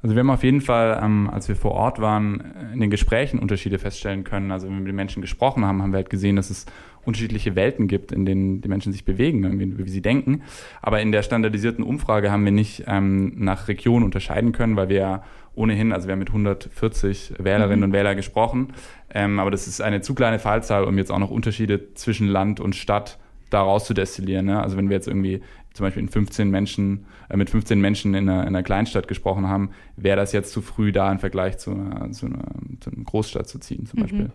Also 0.01 0.15
wir 0.15 0.21
haben 0.21 0.29
auf 0.29 0.43
jeden 0.43 0.61
Fall, 0.61 0.99
ähm, 1.03 1.29
als 1.29 1.49
wir 1.49 1.57
vor 1.57 1.71
Ort 1.71 1.99
waren, 1.99 2.53
in 2.73 2.79
den 2.79 2.89
Gesprächen 2.89 3.37
Unterschiede 3.37 3.79
feststellen 3.79 4.23
können. 4.23 4.51
Also 4.51 4.67
wenn 4.67 4.75
wir 4.75 4.79
mit 4.79 4.87
den 4.87 4.95
Menschen 4.95 5.21
gesprochen 5.21 5.65
haben, 5.65 5.81
haben 5.81 5.91
wir 5.91 5.97
halt 5.97 6.09
gesehen, 6.09 6.37
dass 6.37 6.49
es 6.49 6.65
unterschiedliche 7.03 7.55
Welten 7.55 7.87
gibt, 7.87 8.11
in 8.11 8.25
denen 8.25 8.61
die 8.61 8.69
Menschen 8.69 8.91
sich 8.93 9.03
bewegen, 9.03 9.43
irgendwie, 9.43 9.85
wie 9.85 9.89
sie 9.89 10.01
denken. 10.01 10.43
Aber 10.81 11.01
in 11.01 11.11
der 11.11 11.23
standardisierten 11.23 11.83
Umfrage 11.83 12.31
haben 12.31 12.45
wir 12.45 12.51
nicht 12.51 12.83
ähm, 12.87 13.33
nach 13.37 13.67
Region 13.67 14.03
unterscheiden 14.03 14.51
können, 14.51 14.75
weil 14.75 14.89
wir 14.89 14.97
ja 14.97 15.23
ohnehin, 15.55 15.91
also 15.91 16.07
wir 16.07 16.13
haben 16.13 16.19
mit 16.19 16.29
140 16.29 17.33
Wählerinnen 17.37 17.79
mhm. 17.79 17.85
und 17.85 17.93
Wählern 17.93 18.15
gesprochen, 18.15 18.73
ähm, 19.13 19.39
aber 19.39 19.51
das 19.51 19.67
ist 19.67 19.81
eine 19.81 20.01
zu 20.01 20.13
kleine 20.15 20.39
Fallzahl, 20.39 20.85
um 20.85 20.97
jetzt 20.97 21.11
auch 21.11 21.19
noch 21.19 21.31
Unterschiede 21.31 21.93
zwischen 21.95 22.27
Land 22.27 22.59
und 22.59 22.75
Stadt 22.75 23.17
daraus 23.49 23.85
zu 23.85 23.93
destillieren. 23.93 24.45
Ne? 24.45 24.61
Also 24.61 24.77
wenn 24.77 24.89
wir 24.89 24.95
jetzt 24.95 25.07
irgendwie 25.07 25.41
zum 25.73 25.85
Beispiel 25.85 26.03
in 26.03 26.09
15 26.09 26.49
Menschen, 26.49 27.05
äh, 27.29 27.37
mit 27.37 27.49
15 27.49 27.79
Menschen 27.79 28.13
in 28.13 28.29
einer, 28.29 28.41
in 28.41 28.47
einer, 28.49 28.63
Kleinstadt 28.63 29.07
gesprochen 29.07 29.47
haben, 29.47 29.71
wäre 29.95 30.17
das 30.17 30.31
jetzt 30.31 30.51
zu 30.51 30.61
früh 30.61 30.91
da 30.91 31.11
im 31.11 31.19
Vergleich 31.19 31.57
zu 31.57 31.71
einer, 31.71 32.11
zu 32.11 32.25
einer, 32.25 32.43
zu 32.79 32.91
einer 32.91 33.03
Großstadt 33.03 33.47
zu 33.47 33.59
ziehen 33.59 33.85
zum 33.85 33.99
mhm. 33.99 34.03
Beispiel. 34.03 34.31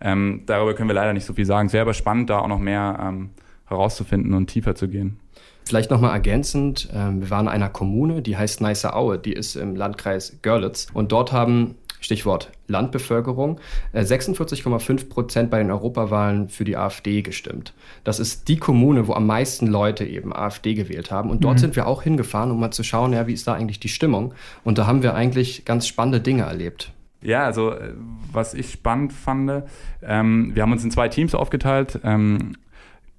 Ähm, 0.00 0.42
darüber 0.46 0.74
können 0.74 0.88
wir 0.88 0.94
leider 0.94 1.12
nicht 1.12 1.24
so 1.24 1.34
viel 1.34 1.46
sagen. 1.46 1.66
Es 1.66 1.72
wäre 1.72 1.82
aber 1.82 1.94
spannend, 1.94 2.30
da 2.30 2.38
auch 2.38 2.48
noch 2.48 2.58
mehr 2.58 2.98
ähm, 3.00 3.30
herauszufinden 3.66 4.34
und 4.34 4.48
tiefer 4.48 4.74
zu 4.74 4.88
gehen. 4.88 5.18
Vielleicht 5.64 5.90
nochmal 5.90 6.12
ergänzend, 6.12 6.88
ähm, 6.94 7.20
wir 7.20 7.30
waren 7.30 7.46
in 7.46 7.52
einer 7.52 7.68
Kommune, 7.68 8.22
die 8.22 8.36
heißt 8.36 8.62
Neiße 8.62 8.94
Aue, 8.94 9.18
die 9.18 9.34
ist 9.34 9.54
im 9.54 9.76
Landkreis 9.76 10.38
Görlitz. 10.40 10.86
Und 10.94 11.12
dort 11.12 11.32
haben 11.32 11.74
Stichwort 12.00 12.50
Landbevölkerung, 12.68 13.58
46,5 13.94 14.90
äh, 14.90 15.04
Prozent 15.04 15.50
bei 15.50 15.58
den 15.58 15.70
Europawahlen 15.70 16.48
für 16.48 16.64
die 16.64 16.76
AfD 16.76 17.22
gestimmt. 17.22 17.74
Das 18.04 18.20
ist 18.20 18.48
die 18.48 18.58
Kommune, 18.58 19.08
wo 19.08 19.14
am 19.14 19.26
meisten 19.26 19.66
Leute 19.66 20.04
eben 20.04 20.34
AfD 20.34 20.74
gewählt 20.74 21.10
haben. 21.10 21.30
Und 21.30 21.42
dort 21.44 21.56
mhm. 21.56 21.60
sind 21.60 21.76
wir 21.76 21.86
auch 21.86 22.02
hingefahren, 22.02 22.50
um 22.50 22.60
mal 22.60 22.70
zu 22.70 22.84
schauen, 22.84 23.12
ja, 23.12 23.26
wie 23.26 23.32
ist 23.32 23.46
da 23.46 23.54
eigentlich 23.54 23.80
die 23.80 23.88
Stimmung. 23.88 24.34
Und 24.64 24.78
da 24.78 24.86
haben 24.86 25.02
wir 25.02 25.14
eigentlich 25.14 25.64
ganz 25.64 25.86
spannende 25.86 26.20
Dinge 26.20 26.42
erlebt. 26.42 26.92
Ja, 27.20 27.44
also 27.44 27.72
äh, 27.72 27.92
was 28.32 28.54
ich 28.54 28.70
spannend 28.70 29.12
fand, 29.12 29.64
ähm, 30.02 30.54
wir 30.54 30.62
haben 30.62 30.72
uns 30.72 30.84
in 30.84 30.90
zwei 30.90 31.08
Teams 31.08 31.34
aufgeteilt. 31.34 31.98
Ähm, 32.04 32.56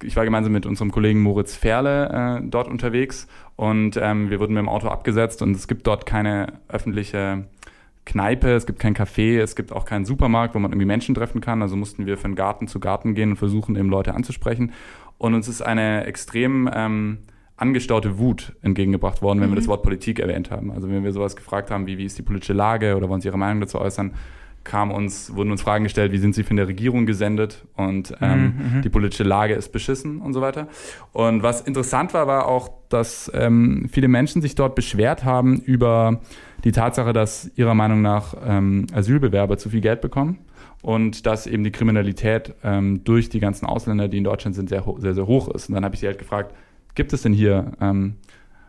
ich 0.01 0.15
war 0.15 0.23
gemeinsam 0.23 0.53
mit 0.53 0.65
unserem 0.65 0.91
Kollegen 0.91 1.21
Moritz 1.21 1.55
Ferle 1.55 2.39
äh, 2.39 2.47
dort 2.47 2.69
unterwegs 2.69 3.27
und 3.57 3.97
ähm, 3.97 4.29
wir 4.29 4.39
wurden 4.39 4.53
mit 4.53 4.61
dem 4.61 4.69
Auto 4.69 4.87
abgesetzt 4.87 5.41
und 5.41 5.55
es 5.55 5.67
gibt 5.67 5.85
dort 5.87 6.05
keine 6.05 6.53
öffentliche 6.69 7.45
Kneipe, 8.05 8.51
es 8.53 8.65
gibt 8.65 8.79
kein 8.79 8.95
Café, 8.95 9.39
es 9.39 9.55
gibt 9.55 9.71
auch 9.71 9.85
keinen 9.85 10.05
Supermarkt, 10.05 10.55
wo 10.55 10.59
man 10.59 10.71
irgendwie 10.71 10.87
Menschen 10.87 11.13
treffen 11.15 11.41
kann. 11.41 11.61
Also 11.61 11.75
mussten 11.75 12.05
wir 12.05 12.17
von 12.17 12.35
Garten 12.35 12.67
zu 12.67 12.79
Garten 12.79 13.13
gehen 13.13 13.31
und 13.31 13.37
versuchen, 13.37 13.75
eben 13.75 13.89
Leute 13.89 14.15
anzusprechen. 14.15 14.71
Und 15.17 15.33
uns 15.33 15.47
ist 15.47 15.61
eine 15.61 16.05
extrem 16.05 16.69
ähm, 16.73 17.19
angestaute 17.57 18.17
Wut 18.17 18.55
entgegengebracht 18.61 19.21
worden, 19.21 19.41
wenn 19.41 19.49
mhm. 19.49 19.53
wir 19.53 19.57
das 19.57 19.67
Wort 19.67 19.83
Politik 19.83 20.19
erwähnt 20.19 20.49
haben. 20.49 20.71
Also 20.71 20.89
wenn 20.89 21.03
wir 21.03 21.11
sowas 21.11 21.35
gefragt 21.35 21.71
haben, 21.71 21.87
wie, 21.87 21.97
wie 21.97 22.05
ist 22.05 22.17
die 22.17 22.23
politische 22.23 22.53
Lage 22.53 22.95
oder 22.95 23.09
wollen 23.09 23.21
Sie 23.21 23.27
Ihre 23.27 23.37
Meinung 23.37 23.61
dazu 23.61 23.79
äußern, 23.79 24.13
kam 24.63 24.91
uns, 24.91 25.35
wurden 25.35 25.51
uns 25.51 25.61
Fragen 25.61 25.83
gestellt, 25.83 26.11
wie 26.11 26.17
sind 26.17 26.35
Sie 26.35 26.43
von 26.43 26.57
der 26.57 26.67
Regierung 26.67 27.05
gesendet 27.05 27.65
und 27.75 28.15
ähm, 28.21 28.41
mhm, 28.41 28.77
mhm. 28.77 28.81
die 28.81 28.89
politische 28.89 29.23
Lage 29.23 29.53
ist 29.53 29.71
beschissen 29.71 30.21
und 30.21 30.33
so 30.33 30.41
weiter. 30.41 30.67
Und 31.11 31.43
was 31.43 31.61
interessant 31.61 32.13
war, 32.13 32.27
war 32.27 32.47
auch, 32.47 32.69
dass 32.89 33.31
ähm, 33.33 33.87
viele 33.91 34.07
Menschen 34.07 34.41
sich 34.41 34.55
dort 34.55 34.75
beschwert 34.75 35.23
haben 35.23 35.59
über 35.59 36.21
die 36.63 36.71
Tatsache, 36.71 37.13
dass 37.13 37.51
ihrer 37.55 37.73
Meinung 37.73 38.01
nach 38.01 38.35
ähm, 38.45 38.87
Asylbewerber 38.93 39.57
zu 39.57 39.69
viel 39.69 39.81
Geld 39.81 40.01
bekommen 40.01 40.39
und 40.81 41.25
dass 41.25 41.47
eben 41.47 41.63
die 41.63 41.71
Kriminalität 41.71 42.53
ähm, 42.63 43.03
durch 43.03 43.29
die 43.29 43.39
ganzen 43.39 43.65
Ausländer, 43.65 44.07
die 44.07 44.17
in 44.17 44.23
Deutschland 44.23 44.55
sind, 44.55 44.69
sehr, 44.69 44.83
sehr, 44.97 45.13
sehr 45.13 45.27
hoch 45.27 45.49
ist. 45.49 45.69
Und 45.69 45.75
dann 45.75 45.83
habe 45.83 45.95
ich 45.95 46.01
sie 46.01 46.07
halt 46.07 46.19
gefragt, 46.19 46.53
gibt 46.95 47.13
es 47.13 47.21
denn 47.21 47.33
hier 47.33 47.71
ähm, 47.81 48.15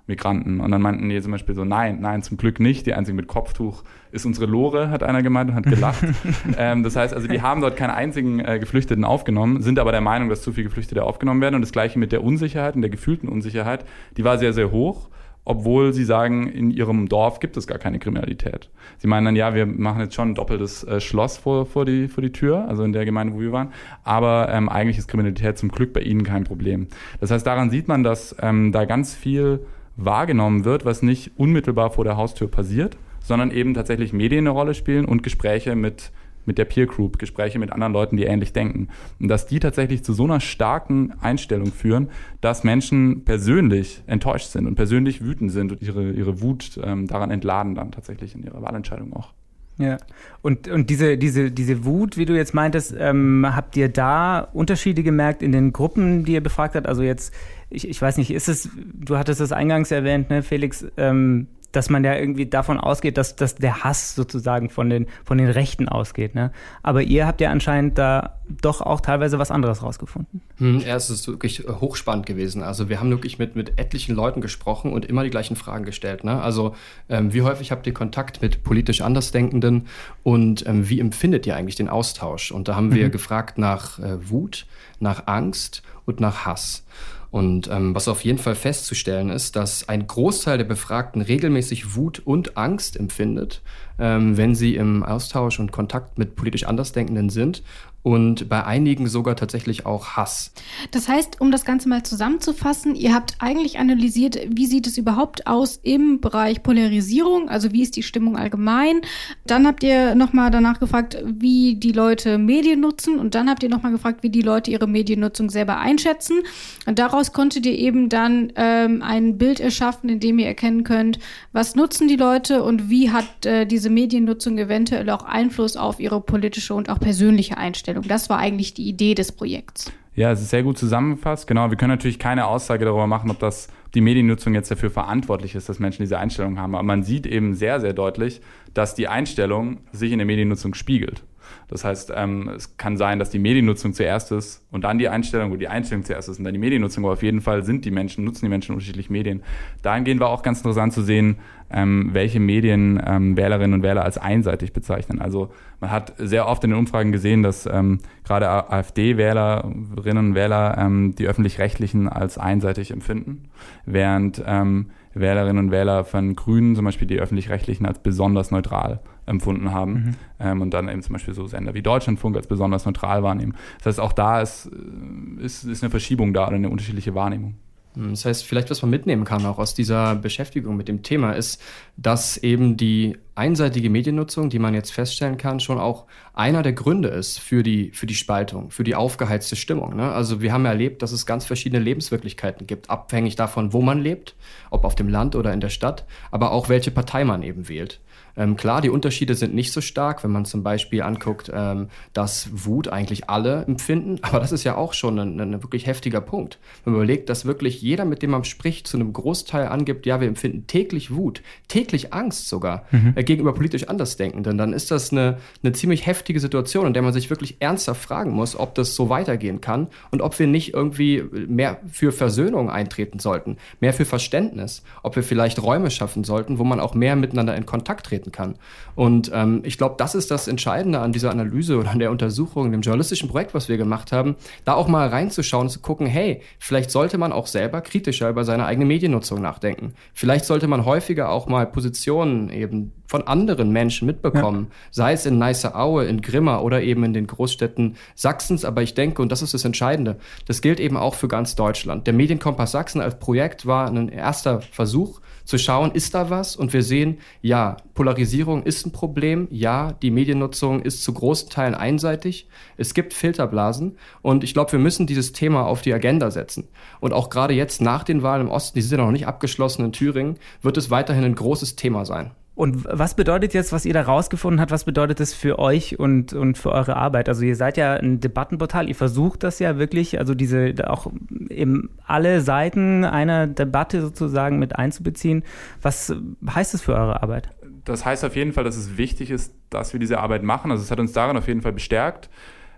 Migranten? 0.06 0.60
Und 0.60 0.70
dann 0.70 0.82
meinten 0.82 1.08
die 1.08 1.20
zum 1.20 1.32
Beispiel 1.32 1.54
so, 1.54 1.64
nein, 1.64 2.00
nein, 2.00 2.22
zum 2.22 2.36
Glück 2.36 2.60
nicht. 2.60 2.86
Die 2.86 2.94
einzige 2.94 3.14
mit 3.14 3.28
Kopftuch 3.28 3.84
ist 4.10 4.26
unsere 4.26 4.46
Lore, 4.46 4.90
hat 4.90 5.02
einer 5.02 5.22
gemeint 5.22 5.50
und 5.50 5.56
hat 5.56 5.64
gelacht. 5.64 6.04
ähm, 6.58 6.82
das 6.82 6.96
heißt 6.96 7.14
also, 7.14 7.28
die 7.28 7.42
haben 7.42 7.60
dort 7.60 7.76
keine 7.76 7.94
einzigen 7.94 8.40
äh, 8.40 8.58
Geflüchteten 8.58 9.04
aufgenommen, 9.04 9.62
sind 9.62 9.78
aber 9.78 9.92
der 9.92 10.00
Meinung, 10.00 10.28
dass 10.28 10.42
zu 10.42 10.52
viele 10.52 10.64
Geflüchtete 10.64 11.04
aufgenommen 11.04 11.40
werden. 11.40 11.54
Und 11.54 11.62
das 11.62 11.72
gleiche 11.72 11.98
mit 11.98 12.12
der 12.12 12.24
Unsicherheit 12.24 12.74
und 12.74 12.82
der 12.82 12.90
gefühlten 12.90 13.28
Unsicherheit, 13.28 13.84
die 14.16 14.24
war 14.24 14.38
sehr, 14.38 14.52
sehr 14.52 14.70
hoch 14.70 15.08
obwohl 15.44 15.92
sie 15.92 16.04
sagen, 16.04 16.48
in 16.48 16.70
ihrem 16.70 17.08
Dorf 17.08 17.40
gibt 17.40 17.56
es 17.56 17.66
gar 17.66 17.78
keine 17.78 17.98
Kriminalität. 17.98 18.70
Sie 18.98 19.08
meinen 19.08 19.24
dann, 19.24 19.36
ja, 19.36 19.54
wir 19.54 19.66
machen 19.66 20.00
jetzt 20.00 20.14
schon 20.14 20.30
ein 20.30 20.34
doppeltes 20.34 20.84
äh, 20.84 21.00
Schloss 21.00 21.38
vor, 21.38 21.66
vor, 21.66 21.84
die, 21.84 22.08
vor 22.08 22.22
die 22.22 22.32
Tür, 22.32 22.68
also 22.68 22.84
in 22.84 22.92
der 22.92 23.04
Gemeinde, 23.04 23.34
wo 23.34 23.40
wir 23.40 23.52
waren, 23.52 23.72
aber 24.04 24.48
ähm, 24.52 24.68
eigentlich 24.68 24.98
ist 24.98 25.08
Kriminalität 25.08 25.58
zum 25.58 25.70
Glück 25.70 25.92
bei 25.92 26.00
ihnen 26.00 26.24
kein 26.24 26.44
Problem. 26.44 26.88
Das 27.20 27.30
heißt, 27.30 27.46
daran 27.46 27.70
sieht 27.70 27.88
man, 27.88 28.02
dass 28.02 28.36
ähm, 28.40 28.72
da 28.72 28.84
ganz 28.84 29.14
viel 29.14 29.60
wahrgenommen 29.96 30.64
wird, 30.64 30.84
was 30.84 31.02
nicht 31.02 31.32
unmittelbar 31.36 31.90
vor 31.90 32.04
der 32.04 32.16
Haustür 32.16 32.48
passiert, 32.48 32.96
sondern 33.20 33.50
eben 33.50 33.74
tatsächlich 33.74 34.12
Medien 34.12 34.46
eine 34.46 34.50
Rolle 34.50 34.74
spielen 34.74 35.04
und 35.04 35.22
Gespräche 35.22 35.74
mit 35.74 36.10
mit 36.46 36.58
der 36.58 36.64
Peer 36.64 36.86
Group, 36.86 37.18
Gespräche 37.18 37.58
mit 37.58 37.72
anderen 37.72 37.92
Leuten, 37.92 38.16
die 38.16 38.24
ähnlich 38.24 38.52
denken. 38.52 38.88
Und 39.20 39.28
dass 39.28 39.46
die 39.46 39.60
tatsächlich 39.60 40.04
zu 40.04 40.12
so 40.12 40.24
einer 40.24 40.40
starken 40.40 41.12
Einstellung 41.20 41.72
führen, 41.72 42.08
dass 42.40 42.64
Menschen 42.64 43.24
persönlich 43.24 44.02
enttäuscht 44.06 44.50
sind 44.50 44.66
und 44.66 44.74
persönlich 44.74 45.22
wütend 45.22 45.52
sind 45.52 45.72
und 45.72 45.82
ihre, 45.82 46.10
ihre 46.10 46.40
Wut 46.40 46.80
ähm, 46.82 47.06
daran 47.06 47.30
entladen 47.30 47.74
dann 47.74 47.92
tatsächlich 47.92 48.34
in 48.34 48.42
ihrer 48.42 48.62
Wahlentscheidung 48.62 49.12
auch. 49.12 49.32
Ja, 49.80 49.96
und, 50.42 50.68
und 50.68 50.90
diese, 50.90 51.16
diese, 51.16 51.50
diese 51.50 51.86
Wut, 51.86 52.18
wie 52.18 52.26
du 52.26 52.36
jetzt 52.36 52.52
meintest, 52.52 52.94
ähm, 52.98 53.46
habt 53.48 53.78
ihr 53.78 53.88
da 53.88 54.40
Unterschiede 54.52 55.02
gemerkt 55.02 55.42
in 55.42 55.52
den 55.52 55.72
Gruppen, 55.72 56.24
die 56.24 56.34
ihr 56.34 56.42
befragt 56.42 56.74
habt? 56.74 56.86
Also 56.86 57.02
jetzt, 57.02 57.32
ich, 57.70 57.88
ich 57.88 58.00
weiß 58.00 58.18
nicht, 58.18 58.30
ist 58.30 58.50
es, 58.50 58.68
du 58.76 59.16
hattest 59.16 59.40
es 59.40 59.52
eingangs 59.52 59.90
erwähnt, 59.90 60.28
ne, 60.28 60.42
Felix, 60.42 60.84
ähm, 60.98 61.46
dass 61.72 61.90
man 61.90 62.04
ja 62.04 62.14
irgendwie 62.16 62.46
davon 62.46 62.78
ausgeht, 62.78 63.16
dass, 63.16 63.36
dass 63.36 63.54
der 63.54 63.84
Hass 63.84 64.14
sozusagen 64.14 64.70
von 64.70 64.90
den, 64.90 65.06
von 65.24 65.38
den 65.38 65.48
Rechten 65.48 65.88
ausgeht. 65.88 66.34
Ne? 66.34 66.52
Aber 66.82 67.02
ihr 67.02 67.26
habt 67.26 67.40
ja 67.40 67.50
anscheinend 67.50 67.98
da 67.98 68.40
doch 68.62 68.80
auch 68.80 69.00
teilweise 69.00 69.38
was 69.38 69.50
anderes 69.50 69.82
rausgefunden. 69.82 70.40
Hm, 70.58 70.80
ja, 70.80 70.96
es 70.96 71.10
ist 71.10 71.28
wirklich 71.28 71.66
äh, 71.66 71.72
hochspannend 71.72 72.26
gewesen. 72.26 72.62
Also 72.62 72.88
wir 72.88 72.98
haben 72.98 73.10
wirklich 73.10 73.38
mit, 73.38 73.54
mit 73.54 73.78
etlichen 73.78 74.14
Leuten 74.14 74.40
gesprochen 74.40 74.92
und 74.92 75.04
immer 75.04 75.22
die 75.22 75.30
gleichen 75.30 75.56
Fragen 75.56 75.84
gestellt. 75.84 76.24
Ne? 76.24 76.40
Also 76.42 76.74
ähm, 77.08 77.32
wie 77.32 77.42
häufig 77.42 77.70
habt 77.70 77.86
ihr 77.86 77.94
Kontakt 77.94 78.42
mit 78.42 78.64
politisch 78.64 79.00
Andersdenkenden 79.00 79.86
und 80.22 80.66
ähm, 80.66 80.88
wie 80.88 81.00
empfindet 81.00 81.46
ihr 81.46 81.56
eigentlich 81.56 81.76
den 81.76 81.88
Austausch? 81.88 82.50
Und 82.50 82.68
da 82.68 82.74
haben 82.74 82.92
wir 82.92 83.06
mhm. 83.06 83.12
gefragt 83.12 83.58
nach 83.58 83.98
äh, 84.00 84.28
Wut, 84.28 84.66
nach 84.98 85.26
Angst 85.26 85.82
und 86.06 86.20
nach 86.20 86.44
Hass. 86.44 86.84
Und 87.30 87.68
ähm, 87.68 87.94
was 87.94 88.08
auf 88.08 88.24
jeden 88.24 88.38
Fall 88.38 88.56
festzustellen 88.56 89.30
ist, 89.30 89.54
dass 89.54 89.88
ein 89.88 90.06
Großteil 90.06 90.58
der 90.58 90.64
Befragten 90.64 91.22
regelmäßig 91.22 91.94
Wut 91.94 92.20
und 92.24 92.56
Angst 92.56 92.96
empfindet, 92.98 93.62
ähm, 94.00 94.36
wenn 94.36 94.56
sie 94.56 94.74
im 94.74 95.04
Austausch 95.04 95.60
und 95.60 95.70
Kontakt 95.70 96.18
mit 96.18 96.34
politisch 96.34 96.64
Andersdenkenden 96.64 97.30
sind 97.30 97.62
und 98.02 98.48
bei 98.48 98.64
einigen 98.64 99.08
sogar 99.08 99.36
tatsächlich 99.36 99.84
auch 99.84 100.16
Hass. 100.16 100.52
Das 100.90 101.08
heißt, 101.08 101.40
um 101.40 101.50
das 101.50 101.64
Ganze 101.64 101.88
mal 101.88 102.02
zusammenzufassen, 102.02 102.94
ihr 102.94 103.14
habt 103.14 103.34
eigentlich 103.40 103.78
analysiert, 103.78 104.38
wie 104.48 104.66
sieht 104.66 104.86
es 104.86 104.96
überhaupt 104.96 105.46
aus 105.46 105.78
im 105.82 106.20
Bereich 106.20 106.62
Polarisierung, 106.62 107.50
also 107.50 107.72
wie 107.72 107.82
ist 107.82 107.96
die 107.96 108.02
Stimmung 108.02 108.36
allgemein. 108.36 109.02
Dann 109.46 109.66
habt 109.66 109.82
ihr 109.82 110.14
nochmal 110.14 110.50
danach 110.50 110.80
gefragt, 110.80 111.18
wie 111.24 111.74
die 111.74 111.92
Leute 111.92 112.38
Medien 112.38 112.80
nutzen 112.80 113.18
und 113.18 113.34
dann 113.34 113.50
habt 113.50 113.62
ihr 113.62 113.68
nochmal 113.68 113.92
gefragt, 113.92 114.22
wie 114.22 114.30
die 114.30 114.42
Leute 114.42 114.70
ihre 114.70 114.86
Mediennutzung 114.86 115.50
selber 115.50 115.78
einschätzen. 115.78 116.40
Und 116.86 116.98
daraus 116.98 117.32
konntet 117.32 117.66
ihr 117.66 117.78
eben 117.78 118.08
dann 118.08 118.52
ähm, 118.56 119.02
ein 119.02 119.36
Bild 119.36 119.60
erschaffen, 119.60 120.08
in 120.08 120.20
dem 120.20 120.38
ihr 120.38 120.46
erkennen 120.46 120.84
könnt, 120.84 121.18
was 121.52 121.74
nutzen 121.74 122.08
die 122.08 122.16
Leute 122.16 122.62
und 122.62 122.88
wie 122.88 123.10
hat 123.10 123.44
äh, 123.44 123.66
diese 123.66 123.90
Mediennutzung 123.90 124.56
eventuell 124.56 125.10
auch 125.10 125.24
Einfluss 125.24 125.76
auf 125.76 126.00
ihre 126.00 126.20
politische 126.20 126.74
und 126.74 126.88
auch 126.88 126.98
persönliche 126.98 127.58
Einstellung. 127.58 127.89
Einstellung. 127.90 128.08
Das 128.08 128.30
war 128.30 128.38
eigentlich 128.38 128.74
die 128.74 128.88
Idee 128.88 129.14
des 129.14 129.32
Projekts. 129.32 129.92
Ja, 130.14 130.32
es 130.32 130.40
ist 130.40 130.50
sehr 130.50 130.62
gut 130.62 130.76
zusammengefasst. 130.76 131.46
Genau, 131.46 131.70
wir 131.70 131.76
können 131.76 131.90
natürlich 131.90 132.18
keine 132.18 132.46
Aussage 132.46 132.84
darüber 132.84 133.06
machen, 133.06 133.30
ob 133.30 133.38
das 133.38 133.68
die 133.94 134.00
Mediennutzung 134.00 134.54
jetzt 134.54 134.70
dafür 134.70 134.90
verantwortlich 134.90 135.54
ist, 135.54 135.68
dass 135.68 135.78
Menschen 135.78 136.02
diese 136.02 136.18
Einstellung 136.18 136.58
haben. 136.58 136.74
Aber 136.74 136.82
man 136.82 137.02
sieht 137.02 137.26
eben 137.26 137.54
sehr, 137.54 137.80
sehr 137.80 137.92
deutlich, 137.92 138.40
dass 138.74 138.94
die 138.94 139.08
Einstellung 139.08 139.78
sich 139.92 140.12
in 140.12 140.18
der 140.18 140.26
Mediennutzung 140.26 140.74
spiegelt. 140.74 141.22
Das 141.70 141.84
heißt, 141.84 142.12
ähm, 142.16 142.50
es 142.56 142.76
kann 142.76 142.96
sein, 142.96 143.20
dass 143.20 143.30
die 143.30 143.38
Mediennutzung 143.38 143.94
zuerst 143.94 144.32
ist 144.32 144.66
und 144.72 144.82
dann 144.82 144.98
die 144.98 145.08
Einstellung, 145.08 145.52
wo 145.52 145.56
die 145.56 145.68
Einstellung 145.68 146.04
zuerst 146.04 146.28
ist 146.28 146.38
und 146.38 146.44
dann 146.44 146.52
die 146.52 146.58
Mediennutzung. 146.58 147.04
Aber 147.04 147.12
auf 147.12 147.22
jeden 147.22 147.40
Fall 147.40 147.64
sind 147.64 147.84
die 147.84 147.92
Menschen, 147.92 148.24
nutzen 148.24 148.44
die 148.46 148.48
Menschen 148.48 148.74
unterschiedlich 148.74 149.08
Medien. 149.08 149.44
Dahingehend 149.82 150.20
war 150.20 150.30
auch 150.30 150.42
ganz 150.42 150.58
interessant 150.58 150.92
zu 150.92 151.02
sehen, 151.02 151.36
ähm, 151.70 152.10
welche 152.12 152.40
Medien 152.40 153.00
ähm, 153.06 153.36
Wählerinnen 153.36 153.74
und 153.74 153.82
Wähler 153.84 154.04
als 154.04 154.18
einseitig 154.18 154.72
bezeichnen. 154.72 155.20
Also 155.20 155.52
man 155.78 155.92
hat 155.92 156.12
sehr 156.18 156.48
oft 156.48 156.64
in 156.64 156.70
den 156.70 156.78
Umfragen 156.80 157.12
gesehen, 157.12 157.44
dass 157.44 157.66
ähm, 157.66 158.00
gerade 158.24 158.48
AfD-Wählerinnen 158.48 160.30
und 160.30 160.34
Wähler 160.34 160.76
ähm, 160.76 161.14
die 161.14 161.28
öffentlich-rechtlichen 161.28 162.08
als 162.08 162.36
einseitig 162.36 162.90
empfinden, 162.90 163.44
während 163.86 164.42
ähm, 164.44 164.90
Wählerinnen 165.14 165.66
und 165.66 165.70
Wähler 165.70 166.04
von 166.04 166.36
Grünen 166.36 166.76
zum 166.76 166.84
Beispiel 166.84 167.08
die 167.08 167.18
öffentlich-rechtlichen 167.18 167.86
als 167.86 167.98
besonders 167.98 168.50
neutral 168.50 169.00
empfunden 169.26 169.72
haben 169.72 169.92
mhm. 169.92 170.14
ähm, 170.38 170.60
und 170.62 170.72
dann 170.72 170.88
eben 170.88 171.02
zum 171.02 171.14
Beispiel 171.14 171.34
so 171.34 171.46
Sender 171.46 171.74
wie 171.74 171.82
Deutschlandfunk 171.82 172.36
als 172.36 172.46
besonders 172.46 172.86
neutral 172.86 173.22
wahrnehmen. 173.22 173.54
Das 173.78 173.86
heißt, 173.86 174.00
auch 174.00 174.12
da 174.12 174.40
ist, 174.40 174.66
äh, 174.66 175.44
ist, 175.44 175.64
ist 175.64 175.82
eine 175.82 175.90
Verschiebung 175.90 176.32
da 176.32 176.46
oder 176.46 176.56
eine 176.56 176.68
unterschiedliche 176.68 177.14
Wahrnehmung. 177.14 177.54
Das 177.94 178.24
heißt, 178.24 178.44
vielleicht 178.44 178.70
was 178.70 178.82
man 178.82 178.90
mitnehmen 178.90 179.24
kann 179.24 179.44
auch 179.46 179.58
aus 179.58 179.74
dieser 179.74 180.14
Beschäftigung 180.14 180.76
mit 180.76 180.86
dem 180.86 181.02
Thema 181.02 181.32
ist, 181.32 181.60
dass 181.96 182.36
eben 182.36 182.76
die 182.76 183.18
einseitige 183.34 183.90
Mediennutzung, 183.90 184.48
die 184.48 184.60
man 184.60 184.74
jetzt 184.74 184.92
feststellen 184.92 185.38
kann, 185.38 185.58
schon 185.58 185.78
auch 185.78 186.06
einer 186.32 186.62
der 186.62 186.72
Gründe 186.72 187.08
ist 187.08 187.40
für 187.40 187.64
die, 187.64 187.90
für 187.90 188.06
die 188.06 188.14
Spaltung, 188.14 188.70
für 188.70 188.84
die 188.84 188.94
aufgeheizte 188.94 189.56
Stimmung. 189.56 189.96
Ne? 189.96 190.12
Also 190.12 190.40
wir 190.40 190.52
haben 190.52 190.66
erlebt, 190.66 191.02
dass 191.02 191.10
es 191.10 191.26
ganz 191.26 191.44
verschiedene 191.44 191.82
Lebenswirklichkeiten 191.82 192.68
gibt, 192.68 192.90
abhängig 192.90 193.34
davon, 193.34 193.72
wo 193.72 193.82
man 193.82 194.00
lebt, 194.00 194.36
ob 194.70 194.84
auf 194.84 194.94
dem 194.94 195.08
Land 195.08 195.34
oder 195.34 195.52
in 195.52 195.60
der 195.60 195.70
Stadt, 195.70 196.04
aber 196.30 196.52
auch 196.52 196.68
welche 196.68 196.92
Partei 196.92 197.24
man 197.24 197.42
eben 197.42 197.68
wählt. 197.68 198.00
Ähm, 198.40 198.56
klar, 198.56 198.80
die 198.80 198.88
Unterschiede 198.88 199.34
sind 199.34 199.54
nicht 199.54 199.70
so 199.70 199.82
stark, 199.82 200.24
wenn 200.24 200.30
man 200.30 200.46
zum 200.46 200.62
Beispiel 200.62 201.02
anguckt, 201.02 201.50
ähm, 201.54 201.88
dass 202.14 202.48
Wut 202.50 202.88
eigentlich 202.88 203.28
alle 203.28 203.66
empfinden, 203.66 204.18
aber 204.22 204.40
das 204.40 204.50
ist 204.50 204.64
ja 204.64 204.76
auch 204.76 204.94
schon 204.94 205.18
ein, 205.18 205.38
ein, 205.38 205.62
wirklich 205.62 205.86
heftiger 205.86 206.22
Punkt. 206.22 206.58
Wenn 206.84 206.94
man 206.94 207.02
überlegt, 207.02 207.28
dass 207.28 207.44
wirklich 207.44 207.82
jeder, 207.82 208.06
mit 208.06 208.22
dem 208.22 208.30
man 208.30 208.44
spricht, 208.44 208.86
zu 208.86 208.96
einem 208.96 209.12
Großteil 209.12 209.68
angibt, 209.68 210.06
ja, 210.06 210.22
wir 210.22 210.28
empfinden 210.28 210.66
täglich 210.66 211.14
Wut, 211.14 211.42
täglich 211.68 212.14
Angst 212.14 212.48
sogar 212.48 212.86
mhm. 212.90 213.12
äh, 213.14 213.24
gegenüber 213.24 213.52
politisch 213.52 213.88
Andersdenkenden, 213.88 214.56
dann 214.56 214.72
ist 214.72 214.90
das 214.90 215.12
eine, 215.12 215.36
eine 215.62 215.72
ziemlich 215.74 216.06
heftige 216.06 216.40
Situation, 216.40 216.86
in 216.86 216.94
der 216.94 217.02
man 217.02 217.12
sich 217.12 217.28
wirklich 217.28 217.56
ernsthaft 217.60 218.02
fragen 218.02 218.30
muss, 218.30 218.58
ob 218.58 218.74
das 218.74 218.94
so 218.94 219.10
weitergehen 219.10 219.60
kann 219.60 219.88
und 220.12 220.22
ob 220.22 220.38
wir 220.38 220.46
nicht 220.46 220.72
irgendwie 220.72 221.22
mehr 221.46 221.78
für 221.92 222.10
Versöhnung 222.10 222.70
eintreten 222.70 223.18
sollten, 223.18 223.58
mehr 223.80 223.92
für 223.92 224.06
Verständnis, 224.06 224.82
ob 225.02 225.14
wir 225.16 225.22
vielleicht 225.22 225.62
Räume 225.62 225.90
schaffen 225.90 226.24
sollten, 226.24 226.58
wo 226.58 226.64
man 226.64 226.80
auch 226.80 226.94
mehr 226.94 227.16
miteinander 227.16 227.54
in 227.54 227.66
Kontakt 227.66 228.06
treten 228.06 228.29
treten 228.30 228.32
kann. 228.32 228.56
Und 228.94 229.30
ähm, 229.34 229.62
ich 229.64 229.78
glaube, 229.78 229.94
das 229.98 230.14
ist 230.14 230.30
das 230.30 230.48
Entscheidende 230.48 231.00
an 231.00 231.12
dieser 231.12 231.30
Analyse 231.30 231.78
oder 231.78 231.90
an 231.90 231.98
der 231.98 232.10
Untersuchung, 232.10 232.70
dem 232.70 232.80
journalistischen 232.80 233.28
Projekt, 233.28 233.54
was 233.54 233.68
wir 233.68 233.76
gemacht 233.76 234.12
haben, 234.12 234.36
da 234.64 234.74
auch 234.74 234.88
mal 234.88 235.08
reinzuschauen 235.08 235.68
zu 235.68 235.80
gucken, 235.80 236.06
hey, 236.06 236.42
vielleicht 236.58 236.90
sollte 236.90 237.18
man 237.18 237.32
auch 237.32 237.46
selber 237.46 237.80
kritischer 237.80 238.28
über 238.28 238.44
seine 238.44 238.66
eigene 238.66 238.86
Mediennutzung 238.86 239.40
nachdenken. 239.40 239.94
Vielleicht 240.12 240.44
sollte 240.44 240.66
man 240.66 240.84
häufiger 240.84 241.30
auch 241.30 241.46
mal 241.46 241.66
Positionen 241.66 242.50
eben 242.50 242.92
von 243.10 243.26
anderen 243.26 243.72
Menschen 243.72 244.06
mitbekommen, 244.06 244.68
ja. 244.70 244.76
sei 244.92 245.12
es 245.14 245.26
in 245.26 245.36
Neiße-Aue, 245.36 246.04
in 246.04 246.20
Grimma 246.20 246.60
oder 246.60 246.80
eben 246.80 247.02
in 247.02 247.12
den 247.12 247.26
Großstädten 247.26 247.96
Sachsens. 248.14 248.64
Aber 248.64 248.82
ich 248.82 248.94
denke, 248.94 249.20
und 249.20 249.32
das 249.32 249.42
ist 249.42 249.52
das 249.52 249.64
Entscheidende, 249.64 250.16
das 250.46 250.60
gilt 250.60 250.78
eben 250.78 250.96
auch 250.96 251.16
für 251.16 251.26
ganz 251.26 251.56
Deutschland. 251.56 252.06
Der 252.06 252.14
Medienkompass 252.14 252.70
Sachsen 252.70 253.00
als 253.00 253.18
Projekt 253.18 253.66
war 253.66 253.88
ein 253.88 254.10
erster 254.10 254.60
Versuch, 254.60 255.20
zu 255.44 255.58
schauen, 255.58 255.90
ist 255.90 256.14
da 256.14 256.30
was? 256.30 256.54
Und 256.54 256.72
wir 256.72 256.84
sehen, 256.84 257.18
ja, 257.42 257.78
Polarisierung 257.94 258.62
ist 258.62 258.86
ein 258.86 258.92
Problem. 258.92 259.48
Ja, 259.50 259.90
die 260.00 260.12
Mediennutzung 260.12 260.80
ist 260.80 261.02
zu 261.02 261.12
großen 261.12 261.50
Teilen 261.50 261.74
einseitig. 261.74 262.48
Es 262.76 262.94
gibt 262.94 263.12
Filterblasen. 263.12 263.98
Und 264.22 264.44
ich 264.44 264.54
glaube, 264.54 264.70
wir 264.70 264.78
müssen 264.78 265.08
dieses 265.08 265.32
Thema 265.32 265.66
auf 265.66 265.82
die 265.82 265.92
Agenda 265.92 266.30
setzen. 266.30 266.68
Und 267.00 267.12
auch 267.12 267.30
gerade 267.30 267.54
jetzt 267.54 267.80
nach 267.80 268.04
den 268.04 268.22
Wahlen 268.22 268.42
im 268.42 268.52
Osten, 268.52 268.78
die 268.78 268.82
sind 268.82 269.00
ja 269.00 269.04
noch 269.04 269.10
nicht 269.10 269.26
abgeschlossen 269.26 269.84
in 269.84 269.92
Thüringen, 269.92 270.38
wird 270.62 270.76
es 270.76 270.90
weiterhin 270.90 271.24
ein 271.24 271.34
großes 271.34 271.74
Thema 271.74 272.04
sein. 272.04 272.30
Und 272.60 272.84
was 272.84 273.14
bedeutet 273.14 273.54
jetzt, 273.54 273.72
was 273.72 273.86
ihr 273.86 273.94
da 273.94 274.02
rausgefunden 274.02 274.60
habt, 274.60 274.70
was 274.70 274.84
bedeutet 274.84 275.18
das 275.18 275.32
für 275.32 275.58
euch 275.58 275.98
und, 275.98 276.34
und 276.34 276.58
für 276.58 276.70
eure 276.72 276.94
Arbeit? 276.94 277.30
Also 277.30 277.42
ihr 277.42 277.56
seid 277.56 277.78
ja 277.78 277.94
ein 277.94 278.20
Debattenportal, 278.20 278.86
ihr 278.86 278.94
versucht 278.94 279.44
das 279.44 279.60
ja 279.60 279.78
wirklich, 279.78 280.18
also 280.18 280.34
diese 280.34 280.74
auch 280.90 281.10
eben 281.48 281.88
alle 282.04 282.42
Seiten 282.42 283.06
einer 283.06 283.46
Debatte 283.46 284.02
sozusagen 284.02 284.58
mit 284.58 284.76
einzubeziehen. 284.76 285.42
Was 285.80 286.14
heißt 286.50 286.74
das 286.74 286.82
für 286.82 286.94
eure 286.94 287.22
Arbeit? 287.22 287.48
Das 287.86 288.04
heißt 288.04 288.26
auf 288.26 288.36
jeden 288.36 288.52
Fall, 288.52 288.64
dass 288.64 288.76
es 288.76 288.98
wichtig 288.98 289.30
ist, 289.30 289.54
dass 289.70 289.94
wir 289.94 290.00
diese 290.00 290.18
Arbeit 290.18 290.42
machen. 290.42 290.70
Also 290.70 290.82
es 290.82 290.90
hat 290.90 291.00
uns 291.00 291.14
darin 291.14 291.38
auf 291.38 291.48
jeden 291.48 291.62
Fall 291.62 291.72
bestärkt. 291.72 292.28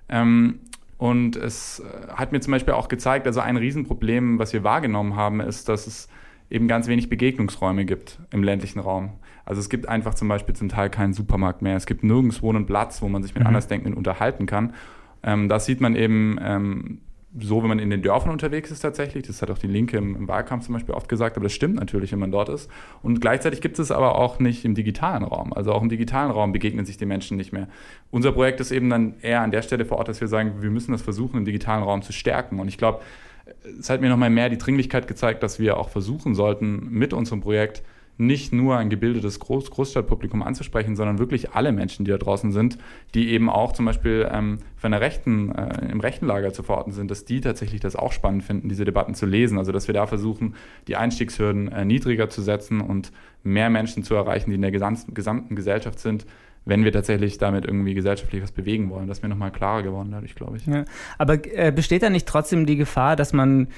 Ähm, 0.09 0.61
und 0.97 1.35
es 1.35 1.83
hat 2.15 2.31
mir 2.31 2.39
zum 2.39 2.53
Beispiel 2.53 2.75
auch 2.75 2.87
gezeigt, 2.87 3.27
also 3.27 3.41
ein 3.41 3.57
Riesenproblem, 3.57 4.39
was 4.39 4.53
wir 4.53 4.62
wahrgenommen 4.62 5.17
haben, 5.17 5.41
ist, 5.41 5.69
dass 5.69 5.89
es 5.89 6.07
eben 6.52 6.68
ganz 6.68 6.87
wenig 6.87 7.09
Begegnungsräume 7.09 7.85
gibt 7.85 8.18
im 8.30 8.44
ländlichen 8.44 8.78
Raum. 8.78 9.14
Also 9.44 9.61
es 9.61 9.71
gibt 9.71 9.88
einfach 9.88 10.14
zum 10.14 10.28
Beispiel 10.28 10.54
zum 10.54 10.68
Teil 10.68 10.90
keinen 10.90 11.14
Supermarkt 11.14 11.62
mehr. 11.62 11.76
Es 11.76 11.87
gibt 11.87 12.04
nirgendwo 12.04 12.50
einen 12.50 12.66
Platz, 12.66 13.02
wo 13.02 13.09
man 13.09 13.23
sich 13.23 13.35
mit 13.35 13.42
mhm. 13.42 13.49
Andersdenkenden 13.49 13.94
unterhalten 13.94 14.47
kann. 14.47 14.75
Ähm, 15.23 15.49
das 15.49 15.64
sieht 15.64 15.80
man 15.80 15.97
eben 15.97 16.38
ähm, 16.40 17.00
so, 17.38 17.62
wenn 17.62 17.68
man 17.68 17.78
in 17.78 17.88
den 17.88 18.02
Dörfern 18.02 18.30
unterwegs 18.30 18.71
ist 18.71 18.80
tatsächlich. 18.80 19.26
Das 19.26 19.40
hat 19.40 19.50
auch 19.50 19.56
die 19.56 19.66
Linke 19.66 19.97
im, 19.97 20.14
im, 20.14 20.28
Wahlkampf 20.28 20.66
zum 20.66 20.75
Beispiel 20.75 20.94
oft 20.94 21.09
gesagt, 21.09 21.37
aber 21.37 21.44
das 21.44 21.54
stimmt 21.54 21.76
natürlich, 21.76 22.12
wenn 22.12 22.18
man 22.18 22.30
dort 22.30 22.50
ist. 22.50 22.71
Und 23.02 23.23
gleichzeitig 23.23 23.62
gibt 23.62 23.78
es 23.78 23.90
aber 23.90 24.16
auch 24.16 24.38
nicht 24.38 24.66
im 24.66 24.75
digitalen 24.75 25.25
Raum. 25.25 25.54
Also 25.54 25.73
auch 25.73 25.80
im 25.80 25.88
digitalen 25.88 26.30
Raum 26.30 26.52
begegnen 26.52 26.84
sich 26.84 26.99
die 26.99 27.06
Menschen 27.06 27.38
nicht 27.38 27.52
mehr. 27.52 27.69
Unser 28.10 28.32
Projekt 28.32 28.60
ist 28.60 28.71
eben 28.71 28.91
dann 28.91 29.15
eher 29.23 29.41
an 29.41 29.50
der 29.50 29.62
Stelle 29.62 29.86
vor 29.86 29.97
Ort, 29.97 30.08
dass 30.08 30.21
wir 30.21 30.28
sagen, 30.28 30.60
wir 30.60 30.71
müssen 30.71 30.93
das 30.93 31.00
versuchen, 31.00 31.38
im 31.38 31.47
digitalen 31.47 31.82
Raum 31.82 32.02
zu 32.02 32.12
stärken. 32.12 32.60
Und 32.60 32.69
ich 32.69 32.76
glaube, 32.76 33.00
es 33.78 33.91
hat 33.91 34.00
mir 34.00 34.08
nochmal 34.08 34.30
mehr 34.30 34.49
die 34.49 34.58
Dringlichkeit 34.58 35.06
gezeigt, 35.06 35.43
dass 35.43 35.58
wir 35.58 35.76
auch 35.76 35.88
versuchen 35.88 36.34
sollten, 36.34 36.88
mit 36.91 37.12
unserem 37.12 37.41
Projekt 37.41 37.82
nicht 38.19 38.52
nur 38.52 38.76
ein 38.76 38.91
gebildetes 38.91 39.41
Groß 39.41 39.71
Großstadtpublikum 39.71 40.43
anzusprechen, 40.43 40.97
sondern 40.97 41.19
wirklich 41.19 41.52
alle 41.52 41.73
Menschen, 41.73 42.04
die 42.04 42.10
da 42.10 42.19
draußen 42.19 42.52
sind, 42.52 42.78
die 43.15 43.30
eben 43.30 43.49
auch 43.49 43.73
zum 43.73 43.86
Beispiel 43.86 44.28
ähm, 44.30 44.58
von 44.76 44.93
der 44.93 45.00
rechten, 45.00 45.50
äh, 45.52 45.91
im 45.91 46.00
rechten 46.00 46.26
Lager 46.26 46.52
zu 46.52 46.62
verorten 46.62 46.93
sind, 46.93 47.10
dass 47.10 47.25
die 47.25 47.41
tatsächlich 47.41 47.80
das 47.80 47.97
auch 47.97 48.12
spannend 48.12 48.45
finden, 48.45 48.69
diese 48.69 48.84
Debatten 48.84 49.15
zu 49.15 49.26
lesen. 49.26 49.58
Also 49.58 49.73
dass 49.73 49.86
wir 49.86 49.95
da 49.95 50.06
versuchen, 50.06 50.54
die 50.88 50.97
Einstiegshürden 50.97 51.73
äh, 51.73 51.84
niedriger 51.84 52.28
zu 52.28 52.43
setzen 52.43 52.80
und 52.80 53.12
mehr 53.43 53.71
Menschen 53.71 54.04
zu 54.04 54.15
erreichen, 54.15 54.50
die 54.50 54.56
in 54.56 54.62
der 54.62 54.71
gesamten, 54.71 55.15
gesamten 55.15 55.56
Gesellschaft 55.56 55.99
sind, 55.99 56.26
wenn 56.65 56.85
wir 56.85 56.93
tatsächlich 56.93 57.39
damit 57.39 57.65
irgendwie 57.65 57.95
gesellschaftlich 57.95 58.43
was 58.43 58.53
bewegen 58.53 58.91
wollen. 58.91 59.09
Das 59.09 59.19
ist 59.19 59.23
mir 59.23 59.29
nochmal 59.29 59.51
klarer 59.51 59.83
geworden 59.83 60.11
dadurch, 60.13 60.35
glaube 60.35 60.57
ich. 60.57 60.67
Ja, 60.67 60.85
aber 61.19 61.39
äh, 61.57 61.73
besteht 61.75 62.03
da 62.03 62.11
nicht 62.11 62.27
trotzdem 62.27 62.67
die 62.67 62.77
Gefahr, 62.77 63.17
dass 63.17 63.33
man 63.33 63.69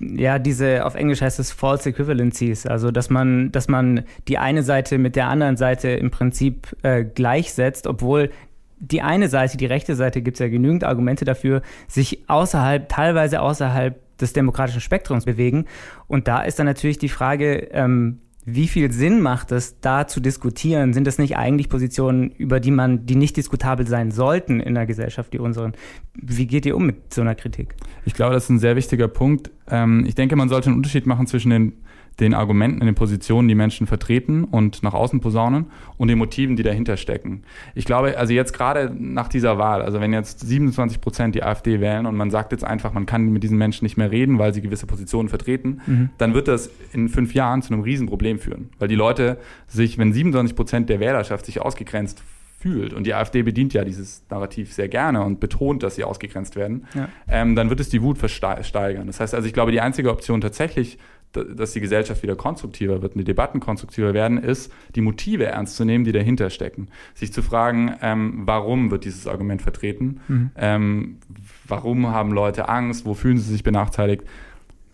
ja, 0.00 0.38
diese, 0.38 0.86
auf 0.86 0.94
Englisch 0.94 1.20
heißt 1.20 1.40
es 1.40 1.50
False 1.50 1.90
Equivalencies, 1.90 2.66
also 2.66 2.92
dass 2.92 3.10
man, 3.10 3.50
dass 3.50 3.66
man 3.66 4.04
die 4.28 4.38
eine 4.38 4.62
Seite 4.62 4.96
mit 4.96 5.16
der 5.16 5.26
anderen 5.26 5.56
Seite 5.56 5.88
im 5.88 6.12
Prinzip 6.12 6.76
äh, 6.82 7.04
gleichsetzt, 7.04 7.88
obwohl 7.88 8.30
die 8.78 9.02
eine 9.02 9.28
Seite, 9.28 9.56
die 9.56 9.66
rechte 9.66 9.96
Seite, 9.96 10.22
gibt 10.22 10.36
es 10.36 10.38
ja 10.38 10.48
genügend 10.48 10.84
Argumente 10.84 11.24
dafür, 11.24 11.62
sich 11.88 12.28
außerhalb, 12.28 12.88
teilweise 12.88 13.40
außerhalb 13.40 13.98
des 14.18 14.32
demokratischen 14.32 14.80
Spektrums 14.80 15.24
bewegen. 15.24 15.66
Und 16.06 16.28
da 16.28 16.42
ist 16.42 16.60
dann 16.60 16.66
natürlich 16.66 16.98
die 16.98 17.08
Frage, 17.08 17.68
ähm, 17.72 18.20
wie 18.54 18.68
viel 18.68 18.90
Sinn 18.92 19.20
macht 19.20 19.52
es, 19.52 19.80
da 19.80 20.06
zu 20.06 20.20
diskutieren? 20.20 20.92
Sind 20.92 21.06
das 21.06 21.18
nicht 21.18 21.36
eigentlich 21.36 21.68
Positionen, 21.68 22.30
über 22.30 22.60
die 22.60 22.70
man, 22.70 23.04
die 23.04 23.14
nicht 23.14 23.36
diskutabel 23.36 23.86
sein 23.86 24.10
sollten 24.10 24.60
in 24.60 24.76
einer 24.76 24.86
Gesellschaft 24.86 25.32
wie 25.32 25.38
unseren? 25.38 25.72
Wie 26.14 26.46
geht 26.46 26.64
ihr 26.64 26.76
um 26.76 26.86
mit 26.86 27.12
so 27.12 27.20
einer 27.20 27.34
Kritik? 27.34 27.74
Ich 28.04 28.14
glaube, 28.14 28.34
das 28.34 28.44
ist 28.44 28.50
ein 28.50 28.58
sehr 28.58 28.76
wichtiger 28.76 29.08
Punkt. 29.08 29.50
Ähm, 29.68 30.04
ich 30.06 30.14
denke, 30.14 30.36
man 30.36 30.48
sollte 30.48 30.68
einen 30.68 30.76
Unterschied 30.76 31.06
machen 31.06 31.26
zwischen 31.26 31.50
den 31.50 31.72
den 32.20 32.34
Argumenten, 32.34 32.84
den 32.84 32.94
Positionen, 32.94 33.46
die 33.46 33.54
Menschen 33.54 33.86
vertreten 33.86 34.44
und 34.44 34.82
nach 34.82 34.94
außen 34.94 35.20
posaunen 35.20 35.66
und 35.96 36.08
den 36.08 36.18
Motiven, 36.18 36.56
die 36.56 36.64
dahinter 36.64 36.96
stecken. 36.96 37.42
Ich 37.74 37.84
glaube, 37.84 38.18
also 38.18 38.32
jetzt 38.32 38.52
gerade 38.52 38.92
nach 38.98 39.28
dieser 39.28 39.58
Wahl, 39.58 39.82
also 39.82 40.00
wenn 40.00 40.12
jetzt 40.12 40.40
27 40.40 41.00
Prozent 41.00 41.34
die 41.34 41.44
AfD 41.44 41.80
wählen 41.80 42.06
und 42.06 42.16
man 42.16 42.30
sagt 42.30 42.52
jetzt 42.52 42.64
einfach, 42.64 42.92
man 42.92 43.06
kann 43.06 43.30
mit 43.30 43.44
diesen 43.44 43.56
Menschen 43.56 43.84
nicht 43.84 43.96
mehr 43.96 44.10
reden, 44.10 44.38
weil 44.38 44.52
sie 44.52 44.62
gewisse 44.62 44.86
Positionen 44.86 45.28
vertreten, 45.28 45.80
mhm. 45.86 46.10
dann 46.18 46.34
wird 46.34 46.48
das 46.48 46.70
in 46.92 47.08
fünf 47.08 47.34
Jahren 47.34 47.62
zu 47.62 47.72
einem 47.72 47.82
Riesenproblem 47.82 48.38
führen. 48.38 48.70
Weil 48.78 48.88
die 48.88 48.96
Leute 48.96 49.38
sich, 49.68 49.96
wenn 49.96 50.12
27 50.12 50.56
Prozent 50.56 50.88
der 50.88 50.98
Wählerschaft 50.98 51.46
sich 51.46 51.60
ausgegrenzt 51.60 52.22
fühlt, 52.58 52.92
und 52.92 53.04
die 53.04 53.14
AfD 53.14 53.42
bedient 53.42 53.72
ja 53.72 53.84
dieses 53.84 54.24
Narrativ 54.30 54.72
sehr 54.72 54.88
gerne 54.88 55.22
und 55.22 55.38
betont, 55.38 55.84
dass 55.84 55.94
sie 55.94 56.02
ausgegrenzt 56.02 56.56
werden, 56.56 56.86
ja. 56.94 57.08
ähm, 57.28 57.54
dann 57.54 57.70
wird 57.70 57.78
es 57.78 57.88
die 57.88 58.02
Wut 58.02 58.18
versteigern. 58.18 59.06
Das 59.06 59.20
heißt 59.20 59.34
also, 59.34 59.46
ich 59.46 59.52
glaube, 59.52 59.70
die 59.70 59.80
einzige 59.80 60.10
Option 60.10 60.40
tatsächlich 60.40 60.98
dass 61.32 61.72
die 61.72 61.80
Gesellschaft 61.80 62.22
wieder 62.22 62.36
konstruktiver 62.36 63.02
wird 63.02 63.14
und 63.14 63.18
die 63.18 63.24
Debatten 63.24 63.60
konstruktiver 63.60 64.14
werden, 64.14 64.38
ist, 64.38 64.72
die 64.94 65.00
Motive 65.00 65.44
ernst 65.44 65.76
zu 65.76 65.84
nehmen, 65.84 66.04
die 66.04 66.12
dahinter 66.12 66.50
stecken. 66.50 66.88
Sich 67.14 67.32
zu 67.32 67.42
fragen, 67.42 67.94
ähm, 68.02 68.42
warum 68.44 68.90
wird 68.90 69.04
dieses 69.04 69.26
Argument 69.26 69.62
vertreten? 69.62 70.20
Mhm. 70.28 70.50
Ähm, 70.56 71.18
warum 71.66 72.08
haben 72.08 72.32
Leute 72.32 72.68
Angst? 72.68 73.04
Wo 73.04 73.14
fühlen 73.14 73.38
sie 73.38 73.52
sich 73.52 73.62
benachteiligt? 73.62 74.24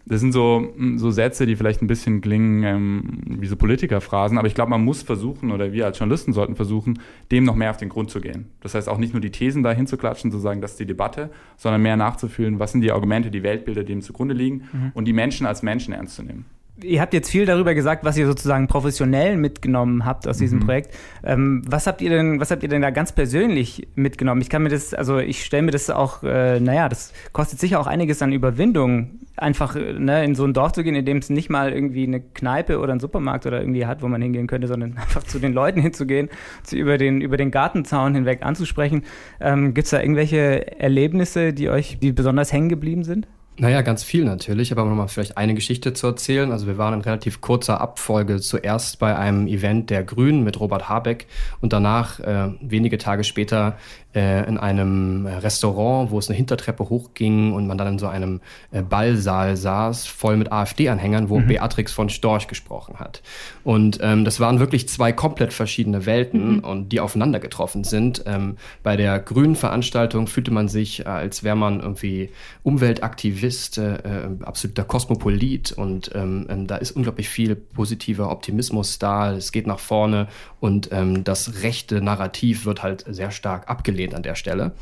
Das 0.07 0.21
sind 0.21 0.33
so, 0.33 0.73
hm, 0.77 0.99
so 0.99 1.11
Sätze, 1.11 1.47
die 1.47 1.57
vielleicht 1.57 1.83
ein 1.83 1.87
bisschen 1.87 2.21
klingen 2.21 2.63
ähm, 2.63 3.21
wie 3.41 3.47
so 3.47 3.57
Politikerphrasen, 3.57 4.37
aber 4.39 4.47
ich 4.47 4.55
glaube, 4.55 4.71
man 4.71 4.85
muss 4.85 5.03
versuchen, 5.03 5.51
oder 5.51 5.73
wir 5.73 5.87
als 5.87 5.99
Journalisten 5.99 6.33
sollten 6.33 6.57
versuchen, 6.57 6.99
dem 7.33 7.45
noch 7.45 7.55
mehr 7.55 7.71
auf 7.71 7.79
den 7.79 7.89
Grund 7.89 8.11
zu 8.11 8.21
gehen. 8.21 8.51
Das 8.61 8.75
heißt 8.75 8.89
auch 8.89 8.99
nicht 8.99 9.15
nur 9.15 9.21
die 9.21 9.31
Thesen 9.31 9.63
da 9.63 9.73
hinzuklatschen, 9.73 10.31
zu 10.31 10.39
sagen, 10.39 10.61
das 10.61 10.73
ist 10.73 10.81
die 10.81 10.87
Debatte, 10.87 11.31
sondern 11.57 11.83
mehr 11.83 11.97
nachzufühlen, 11.97 12.59
was 12.59 12.73
sind 12.73 12.83
die 12.83 12.93
Argumente, 12.93 13.31
die 13.31 13.43
Weltbilder, 13.43 13.83
die 13.83 13.93
dem 13.93 14.03
zugrunde 14.03 14.35
liegen 14.35 14.65
mhm. 14.73 14.93
und 14.95 15.07
die 15.07 15.13
Menschen 15.13 15.47
als 15.47 15.63
Menschen 15.63 15.95
ernst 15.95 16.17
zu 16.17 16.23
nehmen 16.23 16.45
ihr 16.85 17.01
habt 17.01 17.15
jetzt 17.15 17.31
viel 17.31 17.47
darüber 17.47 17.75
gesagt, 17.75 18.05
was 18.05 18.17
ihr 18.17 18.27
sozusagen 18.27 18.69
professionell 18.69 19.37
mitgenommen 19.37 20.05
habt 20.05 20.29
aus 20.29 20.39
diesem 20.39 20.61
mhm. 20.61 20.65
Projekt. 20.65 20.95
Ähm, 21.25 21.63
was 21.69 21.87
habt 21.87 22.01
ihr 22.01 22.11
denn, 22.11 22.41
was 22.41 22.51
habt 22.51 22.63
ihr 22.63 22.69
denn 22.69 22.83
da 22.83 22.91
ganz 22.91 23.13
persönlich 23.13 23.89
mitgenommen? 23.95 24.41
Ich 24.41 24.51
kann 24.51 24.63
mir 24.63 24.69
das, 24.69 24.95
also 24.95 25.19
ich 25.19 25.45
stelle 25.45 25.63
mir 25.63 25.71
das 25.71 25.91
auch, 25.91 26.23
äh, 26.23 26.61
naja, 26.61 26.89
das 26.89 27.13
kostet 27.33 27.59
sicher 27.59 27.81
auch 27.81 27.87
einiges 27.87 28.23
an 28.23 28.33
Überwindung, 28.33 29.21
einfach 29.37 29.75
ne, 29.75 30.25
in 30.25 30.35
so 30.35 30.45
ein 30.45 30.53
Dorf 30.53 30.73
zu 30.73 30.85
gehen, 30.85 30.95
in 30.95 31.05
dem 31.05 31.19
es 31.19 31.31
nicht 31.31 31.51
mal 31.51 31.73
irgendwie 31.73 32.07
eine 32.07 32.21
Kneipe 32.21 32.79
oder 32.79 32.93
einen 32.93 33.01
Supermarkt 33.01 33.47
oder 33.47 33.61
irgendwie 33.61 33.87
hat, 33.87 34.03
wo 34.03 34.09
man 34.09 34.23
hingehen 34.23 34.47
könnte, 34.47 34.69
sondern 34.69 34.97
einfach 34.97 35.23
zu 35.23 35.39
den 35.39 35.53
Leuten 35.53 35.81
hinzugehen, 35.81 36.29
sie 36.63 36.79
über 36.79 36.99
den, 36.99 37.21
über 37.21 37.37
den 37.37 37.51
Gartenzaun 37.51 38.15
hinweg 38.15 38.45
anzusprechen. 38.45 39.03
Ähm, 39.41 39.75
Gibt 39.75 39.87
es 39.87 39.91
da 39.91 40.01
irgendwelche 40.01 40.79
Erlebnisse, 40.79 41.53
die 41.53 41.69
euch, 41.69 41.99
die 41.99 42.13
besonders 42.13 42.53
hängen 42.53 42.69
geblieben 42.69 43.05
sind? 43.05 43.27
Naja, 43.57 43.83
ganz 43.83 44.03
viel 44.03 44.25
natürlich, 44.25 44.73
aber 44.73 44.85
nochmal 44.85 45.07
vielleicht 45.07 45.37
eine 45.37 45.55
Geschichte 45.55 45.93
zu 45.93 46.09
erzählen. 46.09 46.51
Also 46.51 46.67
wir 46.67 46.77
waren 46.77 46.95
in 46.95 47.03
relativ 47.03 47.41
kurzer 47.41 47.81
Abfolge 47.81 48.41
zuerst 48.41 48.99
bei 48.99 49.17
einem 49.17 49.47
Event 49.47 49.91
der 49.91 50.03
Grünen 50.03 50.43
mit 50.43 50.59
Robert 50.59 50.89
Habeck 50.89 51.29
und 51.61 51.73
danach 51.73 52.19
äh, 52.19 52.49
wenige 52.61 52.99
Tage 52.99 53.23
später 53.23 53.79
äh, 54.15 54.47
in 54.47 54.59
einem 54.59 55.27
Restaurant, 55.27 56.11
wo 56.11 56.19
es 56.19 56.29
eine 56.29 56.37
Hintertreppe 56.37 56.89
hochging 56.89 57.53
und 57.53 57.67
man 57.67 57.79
dann 57.79 57.95
in 57.95 57.99
so 57.99 58.07
einem 58.07 58.41
äh, 58.71 58.83
Ballsaal 58.83 59.57
saß, 59.57 60.07
voll 60.07 60.37
mit 60.37 60.53
AfD-Anhängern, 60.53 61.29
wo 61.29 61.39
mhm. 61.39 61.49
Beatrix 61.49 61.93
von 61.93 62.09
Storch 62.09 62.47
gesprochen 62.49 62.99
hat. 62.99 63.23
Und 63.65 63.99
ähm, 64.03 64.25
das 64.25 64.41
waren 64.41 64.61
wirklich 64.61 64.89
zwei 64.89 65.13
komplett 65.13 65.53
verschiedene 65.53 66.07
Welten 66.07 66.57
mhm. 66.57 66.59
und 66.61 66.89
die 66.91 67.01
aufeinander 67.01 67.41
getroffen 67.41 67.85
sind. 67.85 68.23
Ähm, 68.27 68.57
bei 68.83 68.97
der 68.97 69.19
grünen 69.19 69.57
Veranstaltung 69.57 70.27
fühlte 70.27 70.51
man 70.51 70.69
sich, 70.69 71.01
äh, 71.01 71.09
als 71.09 71.43
wäre 71.43 71.57
man 71.57 71.81
irgendwie 71.81 72.31
Umweltaktivist, 72.63 73.79
äh, 73.79 73.95
äh, 73.95 74.29
absoluter 74.43 74.85
Kosmopolit 74.85 75.73
und 75.73 76.11
ähm, 76.15 76.47
ähm, 76.49 76.67
da 76.67 76.77
ist 76.77 76.93
unglaublich 76.93 77.29
viel 77.29 77.57
positiver 77.57 78.31
Optimismus 78.31 78.99
da. 78.99 79.33
Es 79.33 79.53
geht 79.53 79.67
nach 79.67 79.79
vorne 79.79 80.29
und 80.61 80.91
ähm, 80.93 81.25
das 81.25 81.63
rechte 81.63 82.01
Narrativ 82.01 82.65
wird 82.65 82.83
halt 82.83 83.05
sehr 83.09 83.31
stark 83.31 83.69
abgelehnt 83.69 84.04
abgelehnt 84.05 84.15
an 84.15 84.23
der 84.23 84.35
Stelle. 84.35 84.73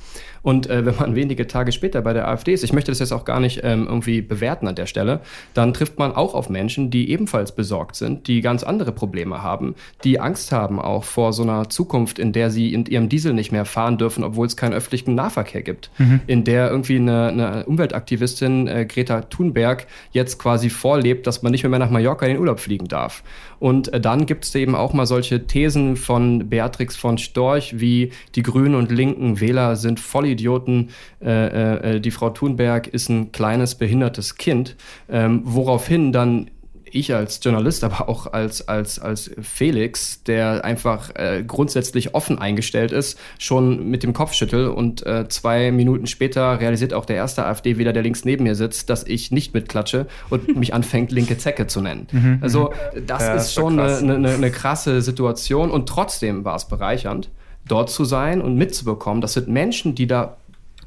Und 0.43 0.69
äh, 0.69 0.85
wenn 0.85 0.97
man 0.97 1.15
wenige 1.15 1.47
Tage 1.47 1.71
später 1.71 2.03
bei 2.03 2.13
der 2.13 2.27
AfD 2.27 2.53
ist, 2.53 2.65
ich 2.65 2.73
möchte 2.73 2.91
das 2.91 2.99
jetzt 2.99 3.13
auch 3.13 3.25
gar 3.25 3.39
nicht 3.39 3.61
ähm, 3.63 3.87
irgendwie 3.87 4.23
bewerten 4.23 4.67
an 4.67 4.75
der 4.75 4.87
Stelle, 4.87 5.21
dann 5.55 5.73
trifft 5.73 5.99
man 5.99 6.13
auch 6.13 6.35
auf 6.35 6.51
Menschen, 6.51 6.91
die 6.91 7.11
ebenfalls 7.11 7.53
besorgt 7.55 7.95
sind, 7.95 8.27
die 8.27 8.41
ganz 8.41 8.65
andere 8.65 8.91
Probleme 8.91 9.43
haben, 9.43 9.77
die 10.03 10.19
Angst 10.19 10.51
haben 10.51 10.81
auch 10.81 11.05
vor 11.05 11.33
so 11.33 11.45
einer 11.45 11.69
Zukunft, 11.69 12.19
in 12.19 12.33
der 12.33 12.51
sie 12.51 12.75
in 12.75 12.87
ihrem 12.87 13.09
Diesel 13.09 13.35
nicht 13.35 13.53
mehr 13.53 13.65
fahren 13.65 13.99
dürfen, 13.99 14.25
obwohl 14.25 14.47
es 14.47 14.57
keinen 14.57 14.75
öffentlichen 14.75 15.15
Nahverkehr 15.15 15.63
gibt, 15.63 15.91
mhm. 15.99 16.21
in 16.27 16.43
der 16.43 16.71
irgendwie 16.71 16.97
eine, 16.97 17.29
eine 17.29 17.67
Umweltaktivistin 17.67 18.67
äh, 18.67 18.85
Greta 18.87 19.21
Thunberg 19.23 19.87
jetzt 20.11 20.41
quasi 20.41 20.71
vorlebt, 20.71 21.27
dass 21.27 21.43
man 21.43 21.53
nicht 21.53 21.63
mehr 21.63 21.79
nach 21.79 21.91
Mallorca 21.91 22.27
in 22.27 22.33
den 22.33 22.41
Urlaub 22.41 22.59
fliegen 22.59 22.89
darf. 22.89 23.23
Und 23.63 23.93
äh, 23.93 24.01
dann 24.01 24.27
gibt 24.27 24.45
es 24.45 24.57
eben 24.57 24.75
auch 24.75 24.93
mal 24.93 25.07
solche 25.07 25.47
Thesen 25.47 25.95
von 25.95 26.49
Beatrix 26.49 26.97
von 26.97 27.17
Storch, 27.17 27.79
wie 27.79 28.11
die 28.35 28.43
Grünen 28.43 28.75
und 28.75 28.91
linken 28.91 29.39
Wähler 29.39 29.77
sind 29.77 30.01
Vollidioten, 30.01 30.91
äh, 31.25 31.95
äh, 31.95 32.01
die 32.01 32.11
Frau 32.11 32.31
Thunberg 32.31 32.89
ist 32.89 33.09
ein 33.09 33.31
kleines 33.31 33.77
behindertes 33.77 34.35
Kind, 34.35 34.75
ähm, 35.09 35.43
woraufhin 35.45 36.11
dann 36.11 36.51
ich 36.93 37.15
als 37.15 37.41
Journalist, 37.43 37.85
aber 37.85 38.09
auch 38.09 38.33
als, 38.33 38.69
als, 38.69 38.99
als 38.99 39.31
Felix, 39.41 40.23
der 40.25 40.65
einfach 40.65 41.11
äh, 41.15 41.45
grundsätzlich 41.47 42.15
offen 42.15 42.39
eingestellt 42.39 42.93
ist, 42.93 43.19
schon 43.39 43.89
mit 43.89 44.03
dem 44.03 44.13
Kopf 44.13 44.33
schüttel 44.35 44.69
und 44.69 45.05
äh, 45.07 45.29
zwei 45.29 45.73
Minuten 45.73 46.07
später 46.07 46.61
realisiert 46.61 46.95
auch 46.95 47.05
der 47.05 47.17
erste 47.17 47.45
AfD-Wähler, 47.45 47.93
der 47.93 48.03
links 48.03 48.25
neben 48.25 48.45
mir 48.45 48.55
sitzt, 48.55 48.91
dass 48.91 49.05
ich 49.05 49.31
nicht 49.31 49.55
mitklatsche 49.55 50.07
und 50.31 50.57
mich 50.57 50.75
anfängt, 50.75 51.13
linke 51.13 51.39
Zecke 51.39 51.67
zu 51.67 51.81
nennen. 51.81 52.07
Mhm. 52.13 52.39
Also 52.41 52.73
das 53.07 53.23
ja, 53.23 53.35
ist 53.35 53.55
schon 53.55 53.79
eine, 53.79 54.15
eine, 54.15 54.31
eine 54.31 54.51
krasse 54.51 55.03
Situation 55.03 55.71
und 55.71 55.89
trotzdem 55.89 56.45
war 56.45 56.57
es 56.57 56.67
bereichernd 56.67 57.31
dort 57.67 57.91
zu 57.91 58.05
sein 58.05 58.41
und 58.41 58.57
mitzubekommen. 58.57 59.21
Das 59.21 59.35
sind 59.35 59.49
Menschen, 59.49 59.95
die 59.95 60.07
da 60.07 60.37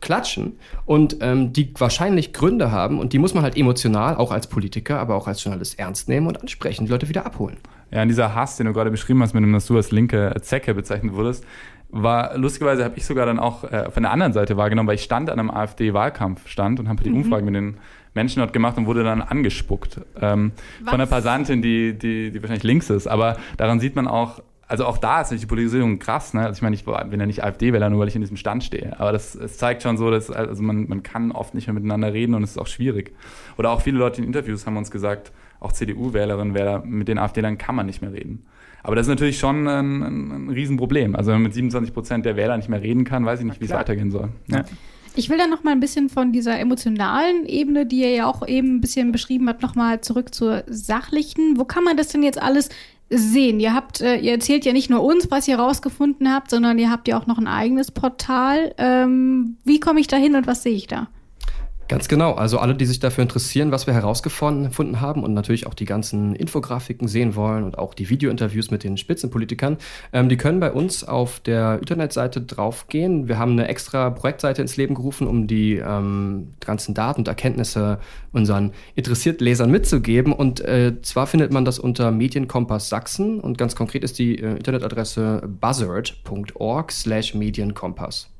klatschen 0.05 0.53
und 0.85 1.17
ähm, 1.19 1.51
die 1.51 1.73
wahrscheinlich 1.77 2.31
Gründe 2.31 2.71
haben 2.71 2.99
und 2.99 3.11
die 3.11 3.19
muss 3.19 3.33
man 3.33 3.43
halt 3.43 3.57
emotional, 3.57 4.15
auch 4.15 4.31
als 4.31 4.47
Politiker, 4.47 4.99
aber 4.99 5.15
auch 5.15 5.27
als 5.27 5.43
Journalist 5.43 5.79
ernst 5.79 6.07
nehmen 6.07 6.27
und 6.27 6.39
ansprechen, 6.39 6.85
die 6.85 6.91
Leute 6.91 7.09
wieder 7.09 7.25
abholen. 7.25 7.57
Ja, 7.91 8.03
und 8.03 8.07
dieser 8.07 8.35
Hass, 8.35 8.55
den 8.55 8.67
du 8.67 8.73
gerade 8.73 8.91
beschrieben 8.91 9.21
hast, 9.21 9.33
mit 9.33 9.43
dem, 9.43 9.51
dass 9.51 9.65
du 9.65 9.75
als 9.75 9.91
linke 9.91 10.33
Zecke 10.41 10.73
bezeichnet 10.73 11.13
wurdest, 11.13 11.43
war 11.89 12.37
lustigerweise 12.37 12.83
habe 12.83 12.97
ich 12.97 13.05
sogar 13.05 13.25
dann 13.25 13.39
auch 13.39 13.63
äh, 13.63 13.89
von 13.89 14.03
der 14.03 14.11
anderen 14.11 14.33
Seite 14.33 14.57
wahrgenommen, 14.57 14.87
weil 14.87 14.95
ich 14.95 15.03
stand 15.03 15.29
an 15.29 15.39
einem 15.39 15.49
AfD-Wahlkampfstand 15.49 16.79
und 16.79 16.87
habe 16.87 17.03
die 17.03 17.09
mhm. 17.09 17.17
Umfrage 17.17 17.45
mit 17.45 17.55
den 17.55 17.77
Menschen 18.13 18.39
dort 18.39 18.53
gemacht 18.53 18.77
und 18.77 18.85
wurde 18.85 19.03
dann 19.03 19.21
angespuckt 19.21 20.01
ähm, 20.21 20.51
von 20.83 20.93
einer 20.93 21.05
Passantin, 21.05 21.61
die, 21.61 21.97
die, 21.97 22.31
die 22.31 22.41
wahrscheinlich 22.41 22.63
links 22.63 22.89
ist. 22.89 23.07
Aber 23.07 23.37
daran 23.57 23.79
sieht 23.79 23.95
man 23.95 24.07
auch, 24.07 24.41
also 24.67 24.85
auch 24.85 24.97
da 24.97 25.21
ist 25.21 25.27
natürlich 25.27 25.41
die 25.41 25.47
Polarisierung 25.47 25.99
krass. 25.99 26.33
Ne? 26.33 26.41
Also 26.41 26.57
ich 26.57 26.61
meine, 26.61 26.75
ich 26.75 26.85
bin 26.85 27.19
ja 27.19 27.25
nicht 27.25 27.43
AfD-Wähler, 27.43 27.89
nur 27.89 27.99
weil 27.99 28.07
ich 28.07 28.15
in 28.15 28.21
diesem 28.21 28.37
Stand 28.37 28.63
stehe. 28.63 28.99
Aber 28.99 29.11
das, 29.11 29.35
es 29.35 29.57
zeigt 29.57 29.83
schon 29.83 29.97
so, 29.97 30.09
dass 30.09 30.31
also 30.31 30.63
man, 30.63 30.87
man 30.87 31.03
kann 31.03 31.31
oft 31.31 31.53
nicht 31.53 31.67
mehr 31.67 31.73
miteinander 31.73 32.13
reden 32.13 32.33
und 32.33 32.43
es 32.43 32.51
ist 32.51 32.57
auch 32.57 32.67
schwierig. 32.67 33.13
Oder 33.57 33.71
auch 33.71 33.81
viele 33.81 33.97
Leute 33.99 34.21
in 34.21 34.27
Interviews 34.27 34.65
haben 34.65 34.77
uns 34.77 34.89
gesagt, 34.89 35.31
auch 35.59 35.71
CDU-Wählerinnen, 35.71 36.55
Wähler, 36.55 36.83
mit 36.83 37.07
den 37.07 37.19
AfD-Lern 37.19 37.57
kann 37.57 37.75
man 37.75 37.85
nicht 37.85 38.01
mehr 38.01 38.11
reden. 38.11 38.45
Aber 38.81 38.95
das 38.95 39.07
ist 39.07 39.09
natürlich 39.09 39.39
schon 39.39 39.67
ein, 39.67 40.03
ein, 40.03 40.31
ein 40.31 40.49
Riesenproblem. 40.49 41.15
Also 41.15 41.29
wenn 41.31 41.37
man 41.37 41.43
mit 41.43 41.53
27 41.53 41.93
Prozent 41.93 42.25
der 42.25 42.35
Wähler 42.35 42.57
nicht 42.57 42.69
mehr 42.69 42.81
reden 42.81 43.03
kann, 43.03 43.25
weiß 43.25 43.39
ich 43.39 43.45
nicht, 43.45 43.61
wie 43.61 43.65
es 43.65 43.71
weitergehen 43.71 44.11
soll. 44.11 44.29
Ja. 44.47 44.63
Ich 45.17 45.29
will 45.29 45.37
dann 45.37 45.49
noch 45.49 45.63
mal 45.63 45.71
ein 45.71 45.79
bisschen 45.79 46.09
von 46.09 46.33
dieser 46.33 46.59
emotionalen 46.59 47.45
Ebene, 47.45 47.85
die 47.85 48.01
ihr 48.01 48.09
ja 48.09 48.27
auch 48.27 48.45
eben 48.45 48.75
ein 48.75 48.81
bisschen 48.81 49.13
beschrieben 49.13 49.47
habt, 49.47 49.61
noch 49.61 49.73
mal 49.73 50.01
zurück 50.01 50.35
zur 50.35 50.63
sachlichen. 50.67 51.57
Wo 51.57 51.63
kann 51.63 51.85
man 51.85 51.95
das 51.95 52.09
denn 52.09 52.21
jetzt 52.21 52.41
alles 52.41 52.69
sehen. 53.09 53.59
Ihr 53.59 53.73
habt, 53.73 54.01
äh, 54.01 54.17
ihr 54.17 54.31
erzählt 54.31 54.65
ja 54.65 54.73
nicht 54.73 54.89
nur 54.89 55.03
uns, 55.03 55.29
was 55.29 55.47
ihr 55.47 55.57
rausgefunden 55.57 56.33
habt, 56.33 56.49
sondern 56.49 56.79
ihr 56.79 56.89
habt 56.89 57.07
ja 57.07 57.19
auch 57.19 57.27
noch 57.27 57.37
ein 57.37 57.47
eigenes 57.47 57.91
Portal. 57.91 58.73
Ähm, 58.77 59.57
wie 59.63 59.79
komme 59.79 59.99
ich 59.99 60.07
da 60.07 60.17
hin 60.17 60.35
und 60.35 60.47
was 60.47 60.63
sehe 60.63 60.73
ich 60.73 60.87
da? 60.87 61.07
Ganz 61.87 62.07
genau. 62.07 62.33
Also 62.33 62.57
alle, 62.57 62.73
die 62.73 62.87
sich 62.87 62.99
dafür 62.99 63.21
interessieren, 63.21 63.71
was 63.71 63.85
wir 63.85 63.93
herausgefunden 63.93 65.01
haben 65.01 65.23
und 65.23 65.35
natürlich 65.35 65.67
auch 65.67 65.75
die 65.75 65.85
ganzen 65.85 66.35
Infografiken 66.35 67.07
sehen 67.07 67.35
wollen 67.35 67.63
und 67.63 67.77
auch 67.77 67.93
die 67.93 68.09
Videointerviews 68.09 68.71
mit 68.71 68.83
den 68.83 68.97
Spitzenpolitikern, 68.97 69.77
ähm, 70.11 70.27
die 70.27 70.37
können 70.37 70.59
bei 70.59 70.71
uns 70.71 71.03
auf 71.03 71.39
der 71.39 71.77
Internetseite 71.77 72.41
draufgehen. 72.41 73.27
Wir 73.27 73.37
haben 73.37 73.51
eine 73.51 73.67
extra 73.67 74.09
Projektseite 74.09 74.63
ins 74.63 74.77
Leben 74.77 74.95
gerufen, 74.95 75.27
um 75.27 75.45
die 75.45 75.75
ähm, 75.75 76.53
ganzen 76.59 76.95
Daten 76.95 77.21
und 77.21 77.27
Erkenntnisse 77.27 77.99
unseren 78.31 78.71
interessierten 78.95 79.45
Lesern 79.45 79.69
mitzugeben. 79.69 80.33
Und 80.33 80.61
äh, 80.61 80.99
zwar 81.03 81.27
findet 81.27 81.53
man 81.53 81.65
das 81.65 81.77
unter 81.77 82.09
Medienkompass 82.09 82.89
Sachsen 82.89 83.39
und 83.39 83.59
ganz 83.59 83.75
konkret 83.75 84.03
ist 84.03 84.17
die 84.17 84.39
äh, 84.39 84.55
Internetadresse 84.55 85.43
buzzard.org 85.61 86.91
slash 86.91 87.35
Medienkompass. 87.35 88.34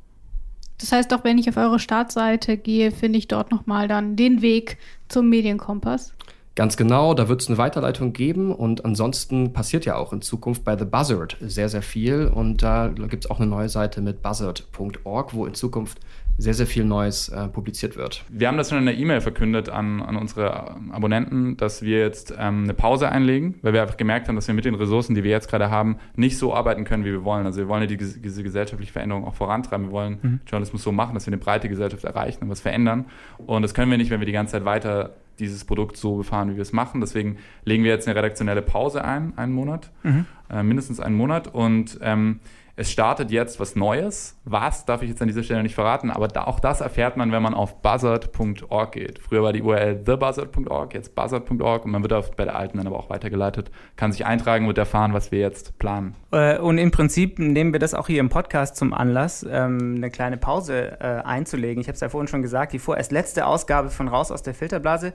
Das 0.80 0.92
heißt, 0.92 1.14
auch 1.14 1.24
wenn 1.24 1.38
ich 1.38 1.48
auf 1.50 1.58
eure 1.58 1.80
Startseite 1.80 2.58
gehe, 2.58 2.92
finde 2.92 3.18
ich 3.18 3.28
dort 3.28 3.52
nochmal 3.52 3.88
dann 3.88 4.16
den 4.16 4.42
Weg 4.42 4.78
zum 5.08 5.30
Medienkompass. 5.30 6.14
Ganz 6.56 6.78
genau, 6.78 7.14
da 7.14 7.28
wird 7.28 7.42
es 7.42 7.50
eine 7.50 7.58
Weiterleitung 7.58 8.14
geben 8.14 8.54
und 8.54 8.86
ansonsten 8.86 9.52
passiert 9.52 9.84
ja 9.84 9.98
auch 9.98 10.14
in 10.14 10.22
Zukunft 10.22 10.64
bei 10.64 10.78
The 10.78 10.86
Buzzard 10.86 11.36
sehr, 11.42 11.68
sehr 11.68 11.82
viel 11.82 12.32
und 12.34 12.64
da 12.64 12.88
gibt 12.88 13.26
es 13.26 13.32
auch 13.32 13.42
eine 13.42 13.50
neue 13.50 13.68
Seite 13.68 14.00
mit 14.00 14.22
buzzard.org, 14.22 15.34
wo 15.34 15.46
in 15.46 15.54
Zukunft 15.54 16.00
sehr, 16.38 16.54
sehr 16.54 16.68
viel 16.68 16.84
Neues 16.84 17.30
äh, 17.30 17.48
publiziert 17.48 17.96
wird. 17.96 18.26
Wir 18.30 18.48
haben 18.48 18.58
das 18.58 18.70
schon 18.70 18.80
in 18.80 18.86
der 18.86 18.98
E-Mail 18.98 19.22
verkündet 19.22 19.70
an, 19.70 20.02
an 20.02 20.18
unsere 20.18 20.76
Abonnenten, 20.92 21.56
dass 21.56 21.82
wir 21.82 22.00
jetzt 22.00 22.34
ähm, 22.38 22.64
eine 22.64 22.74
Pause 22.74 23.10
einlegen, 23.10 23.56
weil 23.62 23.74
wir 23.74 23.82
einfach 23.82 23.98
gemerkt 23.98 24.28
haben, 24.28 24.36
dass 24.36 24.48
wir 24.48 24.54
mit 24.54 24.66
den 24.66 24.76
Ressourcen, 24.76 25.16
die 25.16 25.24
wir 25.24 25.32
jetzt 25.32 25.50
gerade 25.50 25.70
haben, 25.70 25.98
nicht 26.16 26.38
so 26.38 26.54
arbeiten 26.54 26.84
können, 26.84 27.06
wie 27.06 27.12
wir 27.12 27.24
wollen. 27.24 27.46
Also 27.46 27.60
wir 27.60 27.68
wollen 27.70 27.82
ja 27.84 27.88
die, 27.88 27.98
diese 27.98 28.44
gesellschaftliche 28.44 28.92
Veränderung 28.92 29.26
auch 29.26 29.36
vorantreiben. 29.36 29.88
Wir 29.88 29.92
wollen 29.92 30.18
mhm. 30.22 30.40
Journalismus 30.46 30.84
so 30.84 30.92
machen, 30.92 31.14
dass 31.14 31.26
wir 31.26 31.32
eine 31.32 31.42
breite 31.42 31.70
Gesellschaft 31.70 32.04
erreichen 32.04 32.44
und 32.44 32.50
was 32.50 32.60
verändern. 32.60 33.06
Und 33.38 33.62
das 33.62 33.74
können 33.74 33.90
wir 33.90 33.98
nicht, 33.98 34.12
wenn 34.12 34.20
wir 34.20 34.28
die 34.28 34.34
ganze 34.34 34.54
Zeit 34.54 34.66
weiter 34.66 35.16
dieses 35.40 35.66
Produkt 35.66 35.98
so 35.98 36.16
befahren, 36.18 36.52
wie 36.52 36.56
wir 36.56 36.62
es 36.62 36.74
machen. 36.74 37.02
Deswegen 37.02 37.38
legen 37.64 37.84
wir 37.84 37.92
jetzt 37.92 38.08
eine 38.08 38.18
redaktionelle 38.18 38.62
Pause 38.62 39.04
ein, 39.04 39.38
einen 39.38 39.54
Monat, 39.54 39.92
mhm. 40.04 40.26
äh, 40.50 40.64
mindestens 40.64 41.00
einen 41.00 41.16
Monat. 41.16 41.54
Und 41.54 42.00
ähm, 42.02 42.40
es 42.78 42.92
startet 42.92 43.32
jetzt 43.32 43.60
was 43.60 43.76
Neues. 43.76 44.38
Was 44.44 44.86
darf 44.86 45.02
ich 45.02 45.10
jetzt 45.10 45.22
an 45.22 45.28
dieser 45.28 45.44
Stelle 45.44 45.64
nicht 45.64 45.76
verraten, 45.76 46.12
aber 46.12 46.28
da, 46.28 46.44
auch 46.44 46.60
das 46.60 46.82
erfährt 46.82 47.16
man, 47.16 47.32
wenn 47.32 47.42
man 47.42 47.54
auf 47.54 47.82
buzzard.org 47.82 48.92
geht. 48.92 49.20
Früher 49.20 49.44
war 49.44 49.54
die 49.54 49.62
URL 49.62 50.04
thebuzzard.org, 50.04 50.94
jetzt 50.94 51.16
buzzard.org 51.16 51.86
und 51.86 51.92
man 51.92 52.02
wird 52.02 52.14
auf, 52.14 52.32
bei 52.32 52.44
der 52.44 52.56
alten 52.56 52.78
dann 52.78 52.88
aber 52.88 53.00
auch 53.00 53.10
weitergeleitet, 53.10 53.72
kann 53.96 54.12
sich 54.12 54.26
eintragen 54.26 54.68
und 54.68 54.78
erfahren, 54.78 55.14
was 55.14 55.32
wir 55.32 55.40
jetzt 55.40 55.80
planen. 55.80 56.16
Äh, 56.32 56.60
und 56.60 56.78
im 56.78 56.92
Prinzip 56.92 57.40
nehmen 57.40 57.72
wir 57.72 57.80
das 57.80 57.94
auch 57.94 58.08
hier 58.08 58.20
im 58.20 58.30
Podcast 58.30 58.76
zum 58.76 58.94
Anlass, 58.94 59.46
ähm, 59.50 59.96
eine 59.98 60.12
kleine 60.12 60.38
Pause 60.38 61.00
äh, 61.00 61.06
einzulegen. 61.24 61.80
Ich 61.80 61.88
habe 61.88 61.96
es 61.96 62.02
ja 62.02 62.10
vorhin 62.10 62.28
schon 62.28 62.42
gesagt, 62.42 62.74
die 62.74 62.80
vorerst 62.80 63.12
letzte 63.12 63.46
Ausgabe 63.46 63.90
von 63.90 64.10
Raus 64.10 64.32
aus 64.32 64.44
der 64.44 64.54
Filterblase. 64.54 65.14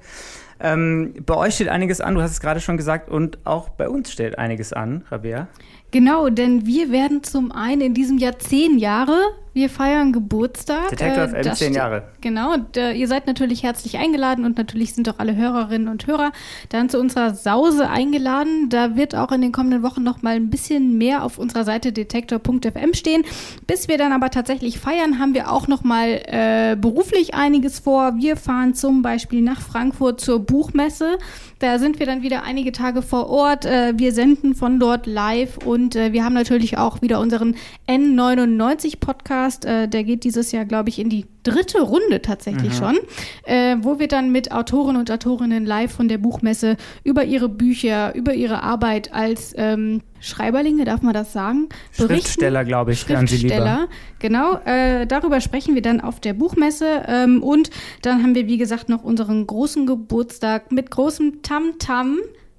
Ähm, 0.62 1.14
bei 1.24 1.34
euch 1.34 1.54
steht 1.54 1.68
einiges 1.68 2.00
an, 2.00 2.14
du 2.14 2.22
hast 2.22 2.32
es 2.32 2.40
gerade 2.40 2.60
schon 2.60 2.76
gesagt, 2.76 3.10
und 3.10 3.38
auch 3.44 3.70
bei 3.70 3.88
uns 3.88 4.12
steht 4.12 4.38
einiges 4.38 4.72
an, 4.72 5.04
Rabea. 5.10 5.48
Genau, 5.90 6.28
denn 6.28 6.66
wir 6.66 6.90
werden 6.90 7.22
zum 7.24 7.50
einen 7.50 7.80
in 7.80 7.94
diesem 7.94 8.18
Jahr 8.18 8.38
zehn 8.38 8.78
Jahre 8.78 9.18
wir 9.52 9.68
feiern 9.68 10.12
Geburtstag. 10.12 10.90
Detektor 10.90 11.28
FM 11.28 11.34
äh, 11.36 11.54
zehn 11.54 11.74
Jahre. 11.74 12.04
Genau, 12.20 12.54
und 12.54 12.76
äh, 12.76 12.92
ihr 12.92 13.08
seid 13.08 13.26
natürlich 13.26 13.64
herzlich 13.64 13.98
eingeladen 13.98 14.44
und 14.44 14.56
natürlich 14.56 14.94
sind 14.94 15.08
auch 15.08 15.18
alle 15.18 15.34
Hörerinnen 15.34 15.88
und 15.88 16.06
Hörer 16.06 16.30
dann 16.68 16.88
zu 16.88 17.00
unserer 17.00 17.34
Sause 17.34 17.88
eingeladen. 17.88 18.68
Da 18.68 18.94
wird 18.94 19.16
auch 19.16 19.32
in 19.32 19.40
den 19.40 19.50
kommenden 19.50 19.82
Wochen 19.82 20.04
noch 20.04 20.22
mal 20.22 20.36
ein 20.36 20.50
bisschen 20.50 20.98
mehr 20.98 21.24
auf 21.24 21.38
unserer 21.38 21.64
Seite 21.64 21.92
detektor.fm 21.92 22.94
stehen. 22.94 23.24
Bis 23.66 23.88
wir 23.88 23.98
dann 23.98 24.12
aber 24.12 24.30
tatsächlich 24.30 24.78
feiern, 24.78 25.18
haben 25.18 25.34
wir 25.34 25.50
auch 25.50 25.66
noch 25.66 25.82
mal 25.82 26.20
äh, 26.26 26.76
beruflich 26.76 27.34
einiges 27.34 27.80
vor. 27.80 28.16
Wir 28.18 28.36
fahren 28.36 28.74
zum 28.74 29.02
Beispiel 29.02 29.42
nach 29.42 29.60
Frankfurt 29.60 30.20
zur 30.20 30.38
Buchmesse. 30.38 31.18
Da 31.58 31.78
sind 31.78 31.98
wir 31.98 32.06
dann 32.06 32.22
wieder 32.22 32.44
einige 32.44 32.72
Tage 32.72 33.02
vor 33.02 33.28
Ort. 33.28 33.66
Äh, 33.66 33.94
wir 33.96 34.12
senden 34.12 34.54
von 34.54 34.78
dort 34.78 35.06
live 35.06 35.58
und 35.58 35.96
äh, 35.96 36.12
wir 36.12 36.24
haben 36.24 36.34
natürlich 36.34 36.78
auch 36.78 37.02
wieder 37.02 37.18
unseren 37.18 37.56
N99 37.88 39.00
Podcast 39.00 39.39
Podcast. 39.40 39.64
Äh, 39.64 39.88
der 39.88 40.04
geht 40.04 40.24
dieses 40.24 40.52
Jahr, 40.52 40.64
glaube 40.64 40.88
ich, 40.88 40.98
in 40.98 41.08
die 41.08 41.26
dritte 41.42 41.80
Runde 41.80 42.20
tatsächlich 42.22 42.74
mhm. 42.74 42.84
schon, 42.84 42.98
äh, 43.44 43.76
wo 43.80 43.98
wir 43.98 44.08
dann 44.08 44.30
mit 44.30 44.52
Autoren 44.52 44.96
und 44.96 45.10
Autorinnen 45.10 45.64
live 45.64 45.92
von 45.92 46.08
der 46.08 46.18
Buchmesse 46.18 46.76
über 47.04 47.24
ihre 47.24 47.48
Bücher, 47.48 48.14
über 48.14 48.34
ihre 48.34 48.62
Arbeit 48.62 49.12
als 49.14 49.54
ähm, 49.56 50.02
Schreiberlinge, 50.20 50.84
darf 50.84 51.00
man 51.00 51.14
das 51.14 51.32
sagen? 51.32 51.68
Berichten. 51.96 52.14
Schriftsteller, 52.14 52.64
glaube 52.64 52.92
ich, 52.92 53.00
Schriftsteller, 53.00 53.88
genau. 54.18 54.58
Äh, 54.66 55.06
darüber 55.06 55.40
sprechen 55.40 55.74
wir 55.74 55.82
dann 55.82 56.00
auf 56.00 56.20
der 56.20 56.34
Buchmesse. 56.34 57.04
Ähm, 57.08 57.42
und 57.42 57.70
dann 58.02 58.22
haben 58.22 58.34
wir, 58.34 58.46
wie 58.46 58.58
gesagt, 58.58 58.88
noch 58.90 59.02
unseren 59.02 59.46
großen 59.46 59.86
Geburtstag 59.86 60.72
mit 60.72 60.90
großem 60.90 61.42
Tamtam. 61.42 61.78
-Tam 61.78 62.18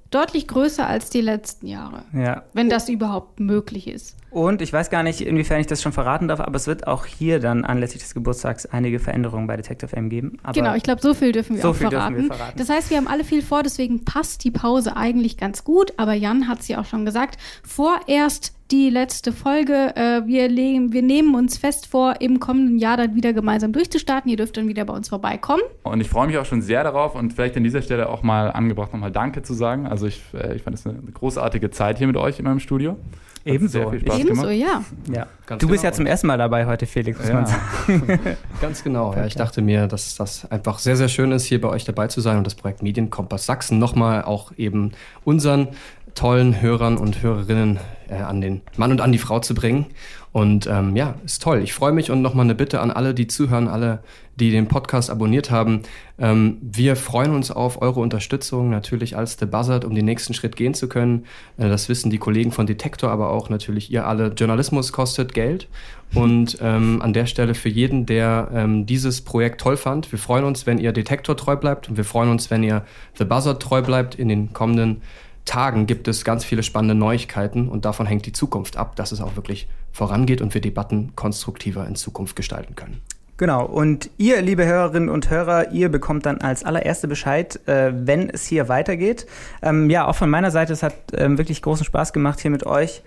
deutlich 0.09 0.45
größer 0.47 0.85
als 0.85 1.09
die 1.09 1.21
letzten 1.21 1.67
Jahre. 1.67 2.03
Ja. 2.13 2.43
Wenn 2.51 2.69
das 2.69 2.89
überhaupt 2.89 3.39
möglich 3.39 3.87
ist. 3.87 4.17
Und 4.31 4.61
ich 4.61 4.71
weiß 4.71 4.89
gar 4.89 5.03
nicht, 5.03 5.19
inwiefern 5.19 5.59
ich 5.59 5.67
das 5.67 5.81
schon 5.81 5.91
verraten 5.91 6.29
darf, 6.29 6.39
aber 6.39 6.55
es 6.55 6.65
wird 6.65 6.87
auch 6.87 7.05
hier 7.05 7.41
dann 7.41 7.65
anlässlich 7.65 8.01
des 8.01 8.13
Geburtstags 8.13 8.65
einige 8.65 8.97
Veränderungen 8.99 9.45
bei 9.45 9.57
Detective 9.57 9.93
M 9.95 10.09
geben. 10.09 10.37
Aber 10.41 10.53
genau, 10.53 10.73
ich 10.73 10.83
glaube, 10.83 11.01
so 11.01 11.13
viel 11.13 11.33
dürfen 11.33 11.57
wir 11.57 11.61
so 11.61 11.69
auch 11.69 11.75
verraten. 11.75 12.15
Wir 12.15 12.23
verraten. 12.27 12.57
Das 12.57 12.69
heißt, 12.69 12.89
wir 12.89 12.97
haben 12.97 13.07
alle 13.07 13.25
viel 13.25 13.41
vor, 13.41 13.61
deswegen 13.61 14.05
passt 14.05 14.45
die 14.45 14.51
Pause 14.51 14.95
eigentlich 14.95 15.35
ganz 15.35 15.65
gut. 15.65 15.93
Aber 15.97 16.13
Jan 16.13 16.47
hat 16.47 16.61
es 16.61 16.69
ja 16.69 16.79
auch 16.79 16.85
schon 16.85 17.05
gesagt, 17.05 17.37
vorerst 17.61 18.53
die 18.71 18.89
letzte 18.89 19.33
Folge. 19.33 19.95
Äh, 19.97 20.25
wir, 20.25 20.47
legen, 20.47 20.93
wir 20.93 21.01
nehmen 21.01 21.35
uns 21.35 21.57
fest 21.57 21.87
vor, 21.87 22.21
im 22.21 22.39
kommenden 22.39 22.77
Jahr 22.77 22.95
dann 22.95 23.15
wieder 23.15 23.33
gemeinsam 23.33 23.73
durchzustarten. 23.73 24.31
Ihr 24.31 24.37
dürft 24.37 24.55
dann 24.55 24.69
wieder 24.69 24.85
bei 24.85 24.93
uns 24.93 25.09
vorbeikommen. 25.09 25.61
Und 25.83 25.99
ich 25.99 26.09
freue 26.09 26.27
mich 26.27 26.37
auch 26.37 26.45
schon 26.45 26.61
sehr 26.61 26.85
darauf 26.85 27.15
und 27.15 27.33
vielleicht 27.33 27.57
an 27.57 27.65
dieser 27.65 27.81
Stelle 27.81 28.07
auch 28.07 28.23
mal 28.23 28.49
angebracht, 28.49 28.93
nochmal 28.93 29.11
Danke 29.11 29.41
zu 29.41 29.53
sagen. 29.53 29.87
Also 29.87 30.07
ich, 30.07 30.21
äh, 30.33 30.55
ich 30.55 30.63
fand 30.63 30.77
es 30.77 30.87
eine 30.87 30.99
großartige 31.13 31.69
Zeit 31.69 31.97
hier 31.97 32.07
mit 32.07 32.15
euch 32.15 32.39
in 32.39 32.45
meinem 32.45 32.61
Studio. 32.61 32.95
Ebenso. 33.43 33.91
Ebenso, 33.91 34.49
ja. 34.49 34.83
ja. 35.11 35.27
du 35.47 35.57
genau. 35.57 35.71
bist 35.71 35.83
ja 35.83 35.91
zum 35.91 36.05
ersten 36.05 36.27
Mal 36.27 36.37
dabei 36.37 36.65
heute, 36.65 36.85
Felix, 36.85 37.17
muss 37.17 37.27
ja. 37.27 37.33
man 37.33 37.45
sagen. 37.47 38.19
Ganz 38.61 38.83
genau. 38.83 39.15
Ja, 39.15 39.25
ich 39.25 39.35
dachte 39.35 39.61
mir, 39.61 39.87
dass 39.87 40.15
das 40.15 40.49
einfach 40.51 40.77
sehr, 40.79 40.95
sehr 40.95 41.07
schön 41.07 41.31
ist, 41.31 41.45
hier 41.45 41.59
bei 41.59 41.69
euch 41.69 41.83
dabei 41.83 42.07
zu 42.07 42.21
sein 42.21 42.37
und 42.37 42.45
das 42.45 42.55
Projekt 42.55 42.83
Medienkompass 42.83 43.45
Sachsen 43.45 43.79
nochmal 43.79 44.23
auch 44.23 44.51
eben 44.57 44.91
unseren 45.23 45.69
tollen 46.13 46.61
Hörern 46.61 46.97
und 46.97 47.23
Hörerinnen 47.23 47.79
äh, 48.09 48.15
an 48.15 48.41
den 48.41 48.61
Mann 48.77 48.91
und 48.91 49.01
an 49.01 49.11
die 49.11 49.17
Frau 49.17 49.39
zu 49.39 49.55
bringen. 49.55 49.87
Und 50.33 50.65
ähm, 50.67 50.95
ja, 50.95 51.15
ist 51.25 51.41
toll. 51.41 51.61
Ich 51.61 51.73
freue 51.73 51.91
mich 51.91 52.09
und 52.09 52.21
nochmal 52.21 52.45
eine 52.45 52.55
Bitte 52.55 52.79
an 52.79 52.89
alle, 52.89 53.13
die 53.13 53.27
zuhören, 53.27 53.67
alle, 53.67 53.99
die 54.39 54.49
den 54.49 54.69
Podcast 54.69 55.09
abonniert 55.09 55.51
haben. 55.51 55.81
Ähm, 56.17 56.57
wir 56.61 56.95
freuen 56.95 57.35
uns 57.35 57.51
auf 57.51 57.81
eure 57.81 57.99
Unterstützung, 57.99 58.69
natürlich 58.69 59.17
als 59.17 59.37
The 59.37 59.45
Buzzard, 59.45 59.83
um 59.83 59.93
den 59.93 60.05
nächsten 60.05 60.33
Schritt 60.33 60.55
gehen 60.55 60.73
zu 60.73 60.87
können. 60.87 61.25
Äh, 61.57 61.67
das 61.67 61.89
wissen 61.89 62.09
die 62.09 62.17
Kollegen 62.17 62.53
von 62.53 62.65
Detektor, 62.65 63.11
aber 63.11 63.29
auch 63.29 63.49
natürlich 63.49 63.91
ihr 63.91 64.07
alle. 64.07 64.27
Journalismus 64.27 64.93
kostet 64.93 65.33
Geld. 65.33 65.67
Und 66.15 66.57
ähm, 66.61 67.01
an 67.01 67.11
der 67.11 67.25
Stelle 67.25 67.53
für 67.53 67.69
jeden, 67.69 68.05
der 68.05 68.49
ähm, 68.53 68.85
dieses 68.85 69.21
Projekt 69.21 69.59
toll 69.59 69.75
fand, 69.75 70.11
wir 70.13 70.19
freuen 70.19 70.45
uns, 70.45 70.65
wenn 70.65 70.77
ihr 70.77 70.93
Detektor 70.93 71.35
treu 71.35 71.57
bleibt 71.57 71.89
und 71.89 71.97
wir 71.97 72.05
freuen 72.05 72.29
uns, 72.29 72.49
wenn 72.49 72.63
ihr 72.63 72.85
The 73.17 73.25
Buzzard 73.25 73.61
treu 73.61 73.81
bleibt 73.81 74.15
in 74.15 74.29
den 74.29 74.53
kommenden 74.53 75.01
Tagen 75.45 75.87
gibt 75.87 76.07
es 76.07 76.23
ganz 76.23 76.45
viele 76.45 76.63
spannende 76.63 76.93
Neuigkeiten 76.93 77.67
und 77.67 77.85
davon 77.85 78.05
hängt 78.05 78.25
die 78.25 78.31
Zukunft 78.31 78.77
ab, 78.77 78.95
dass 78.95 79.11
es 79.11 79.21
auch 79.21 79.35
wirklich 79.35 79.67
vorangeht 79.91 80.41
und 80.41 80.53
wir 80.53 80.61
Debatten 80.61 81.13
konstruktiver 81.15 81.85
in 81.87 81.95
Zukunft 81.95 82.35
gestalten 82.35 82.75
können. 82.75 83.01
Genau, 83.41 83.65
und 83.65 84.11
ihr, 84.17 84.39
liebe 84.43 84.65
Hörerinnen 84.67 85.09
und 85.09 85.31
Hörer, 85.31 85.71
ihr 85.71 85.89
bekommt 85.89 86.27
dann 86.27 86.41
als 86.41 86.63
allererste 86.63 87.07
Bescheid, 87.07 87.59
äh, 87.67 87.91
wenn 87.91 88.29
es 88.29 88.45
hier 88.45 88.69
weitergeht. 88.69 89.25
Ähm, 89.63 89.89
ja, 89.89 90.05
auch 90.05 90.15
von 90.15 90.29
meiner 90.29 90.51
Seite, 90.51 90.73
es 90.73 90.83
hat 90.83 90.93
ähm, 91.13 91.39
wirklich 91.39 91.63
großen 91.63 91.83
Spaß 91.83 92.13
gemacht 92.13 92.39
hier 92.39 92.51
mit 92.51 92.67
euch. 92.67 93.01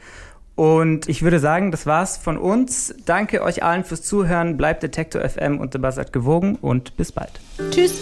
Und 0.56 1.08
ich 1.08 1.22
würde 1.22 1.38
sagen, 1.38 1.70
das 1.70 1.86
war's 1.86 2.16
von 2.16 2.36
uns. 2.36 2.94
Danke 3.04 3.42
euch 3.42 3.62
allen 3.62 3.84
fürs 3.84 4.02
Zuhören. 4.02 4.56
Bleibt 4.56 4.82
Detektor 4.82 5.22
FM 5.28 5.58
und 5.58 5.72
The 5.72 5.78
Buzzard 5.78 6.12
gewogen 6.12 6.56
und 6.60 6.96
bis 6.96 7.12
bald. 7.12 7.40
Tschüss. 7.70 7.94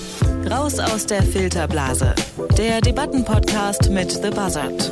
Raus 0.51 0.79
aus 0.79 1.07
der 1.07 1.23
Filterblase. 1.23 2.15
Der 2.59 2.81
Debattenpodcast 2.81 3.91
mit 3.91 4.11
The 4.11 4.31
Buzzard. 4.31 4.91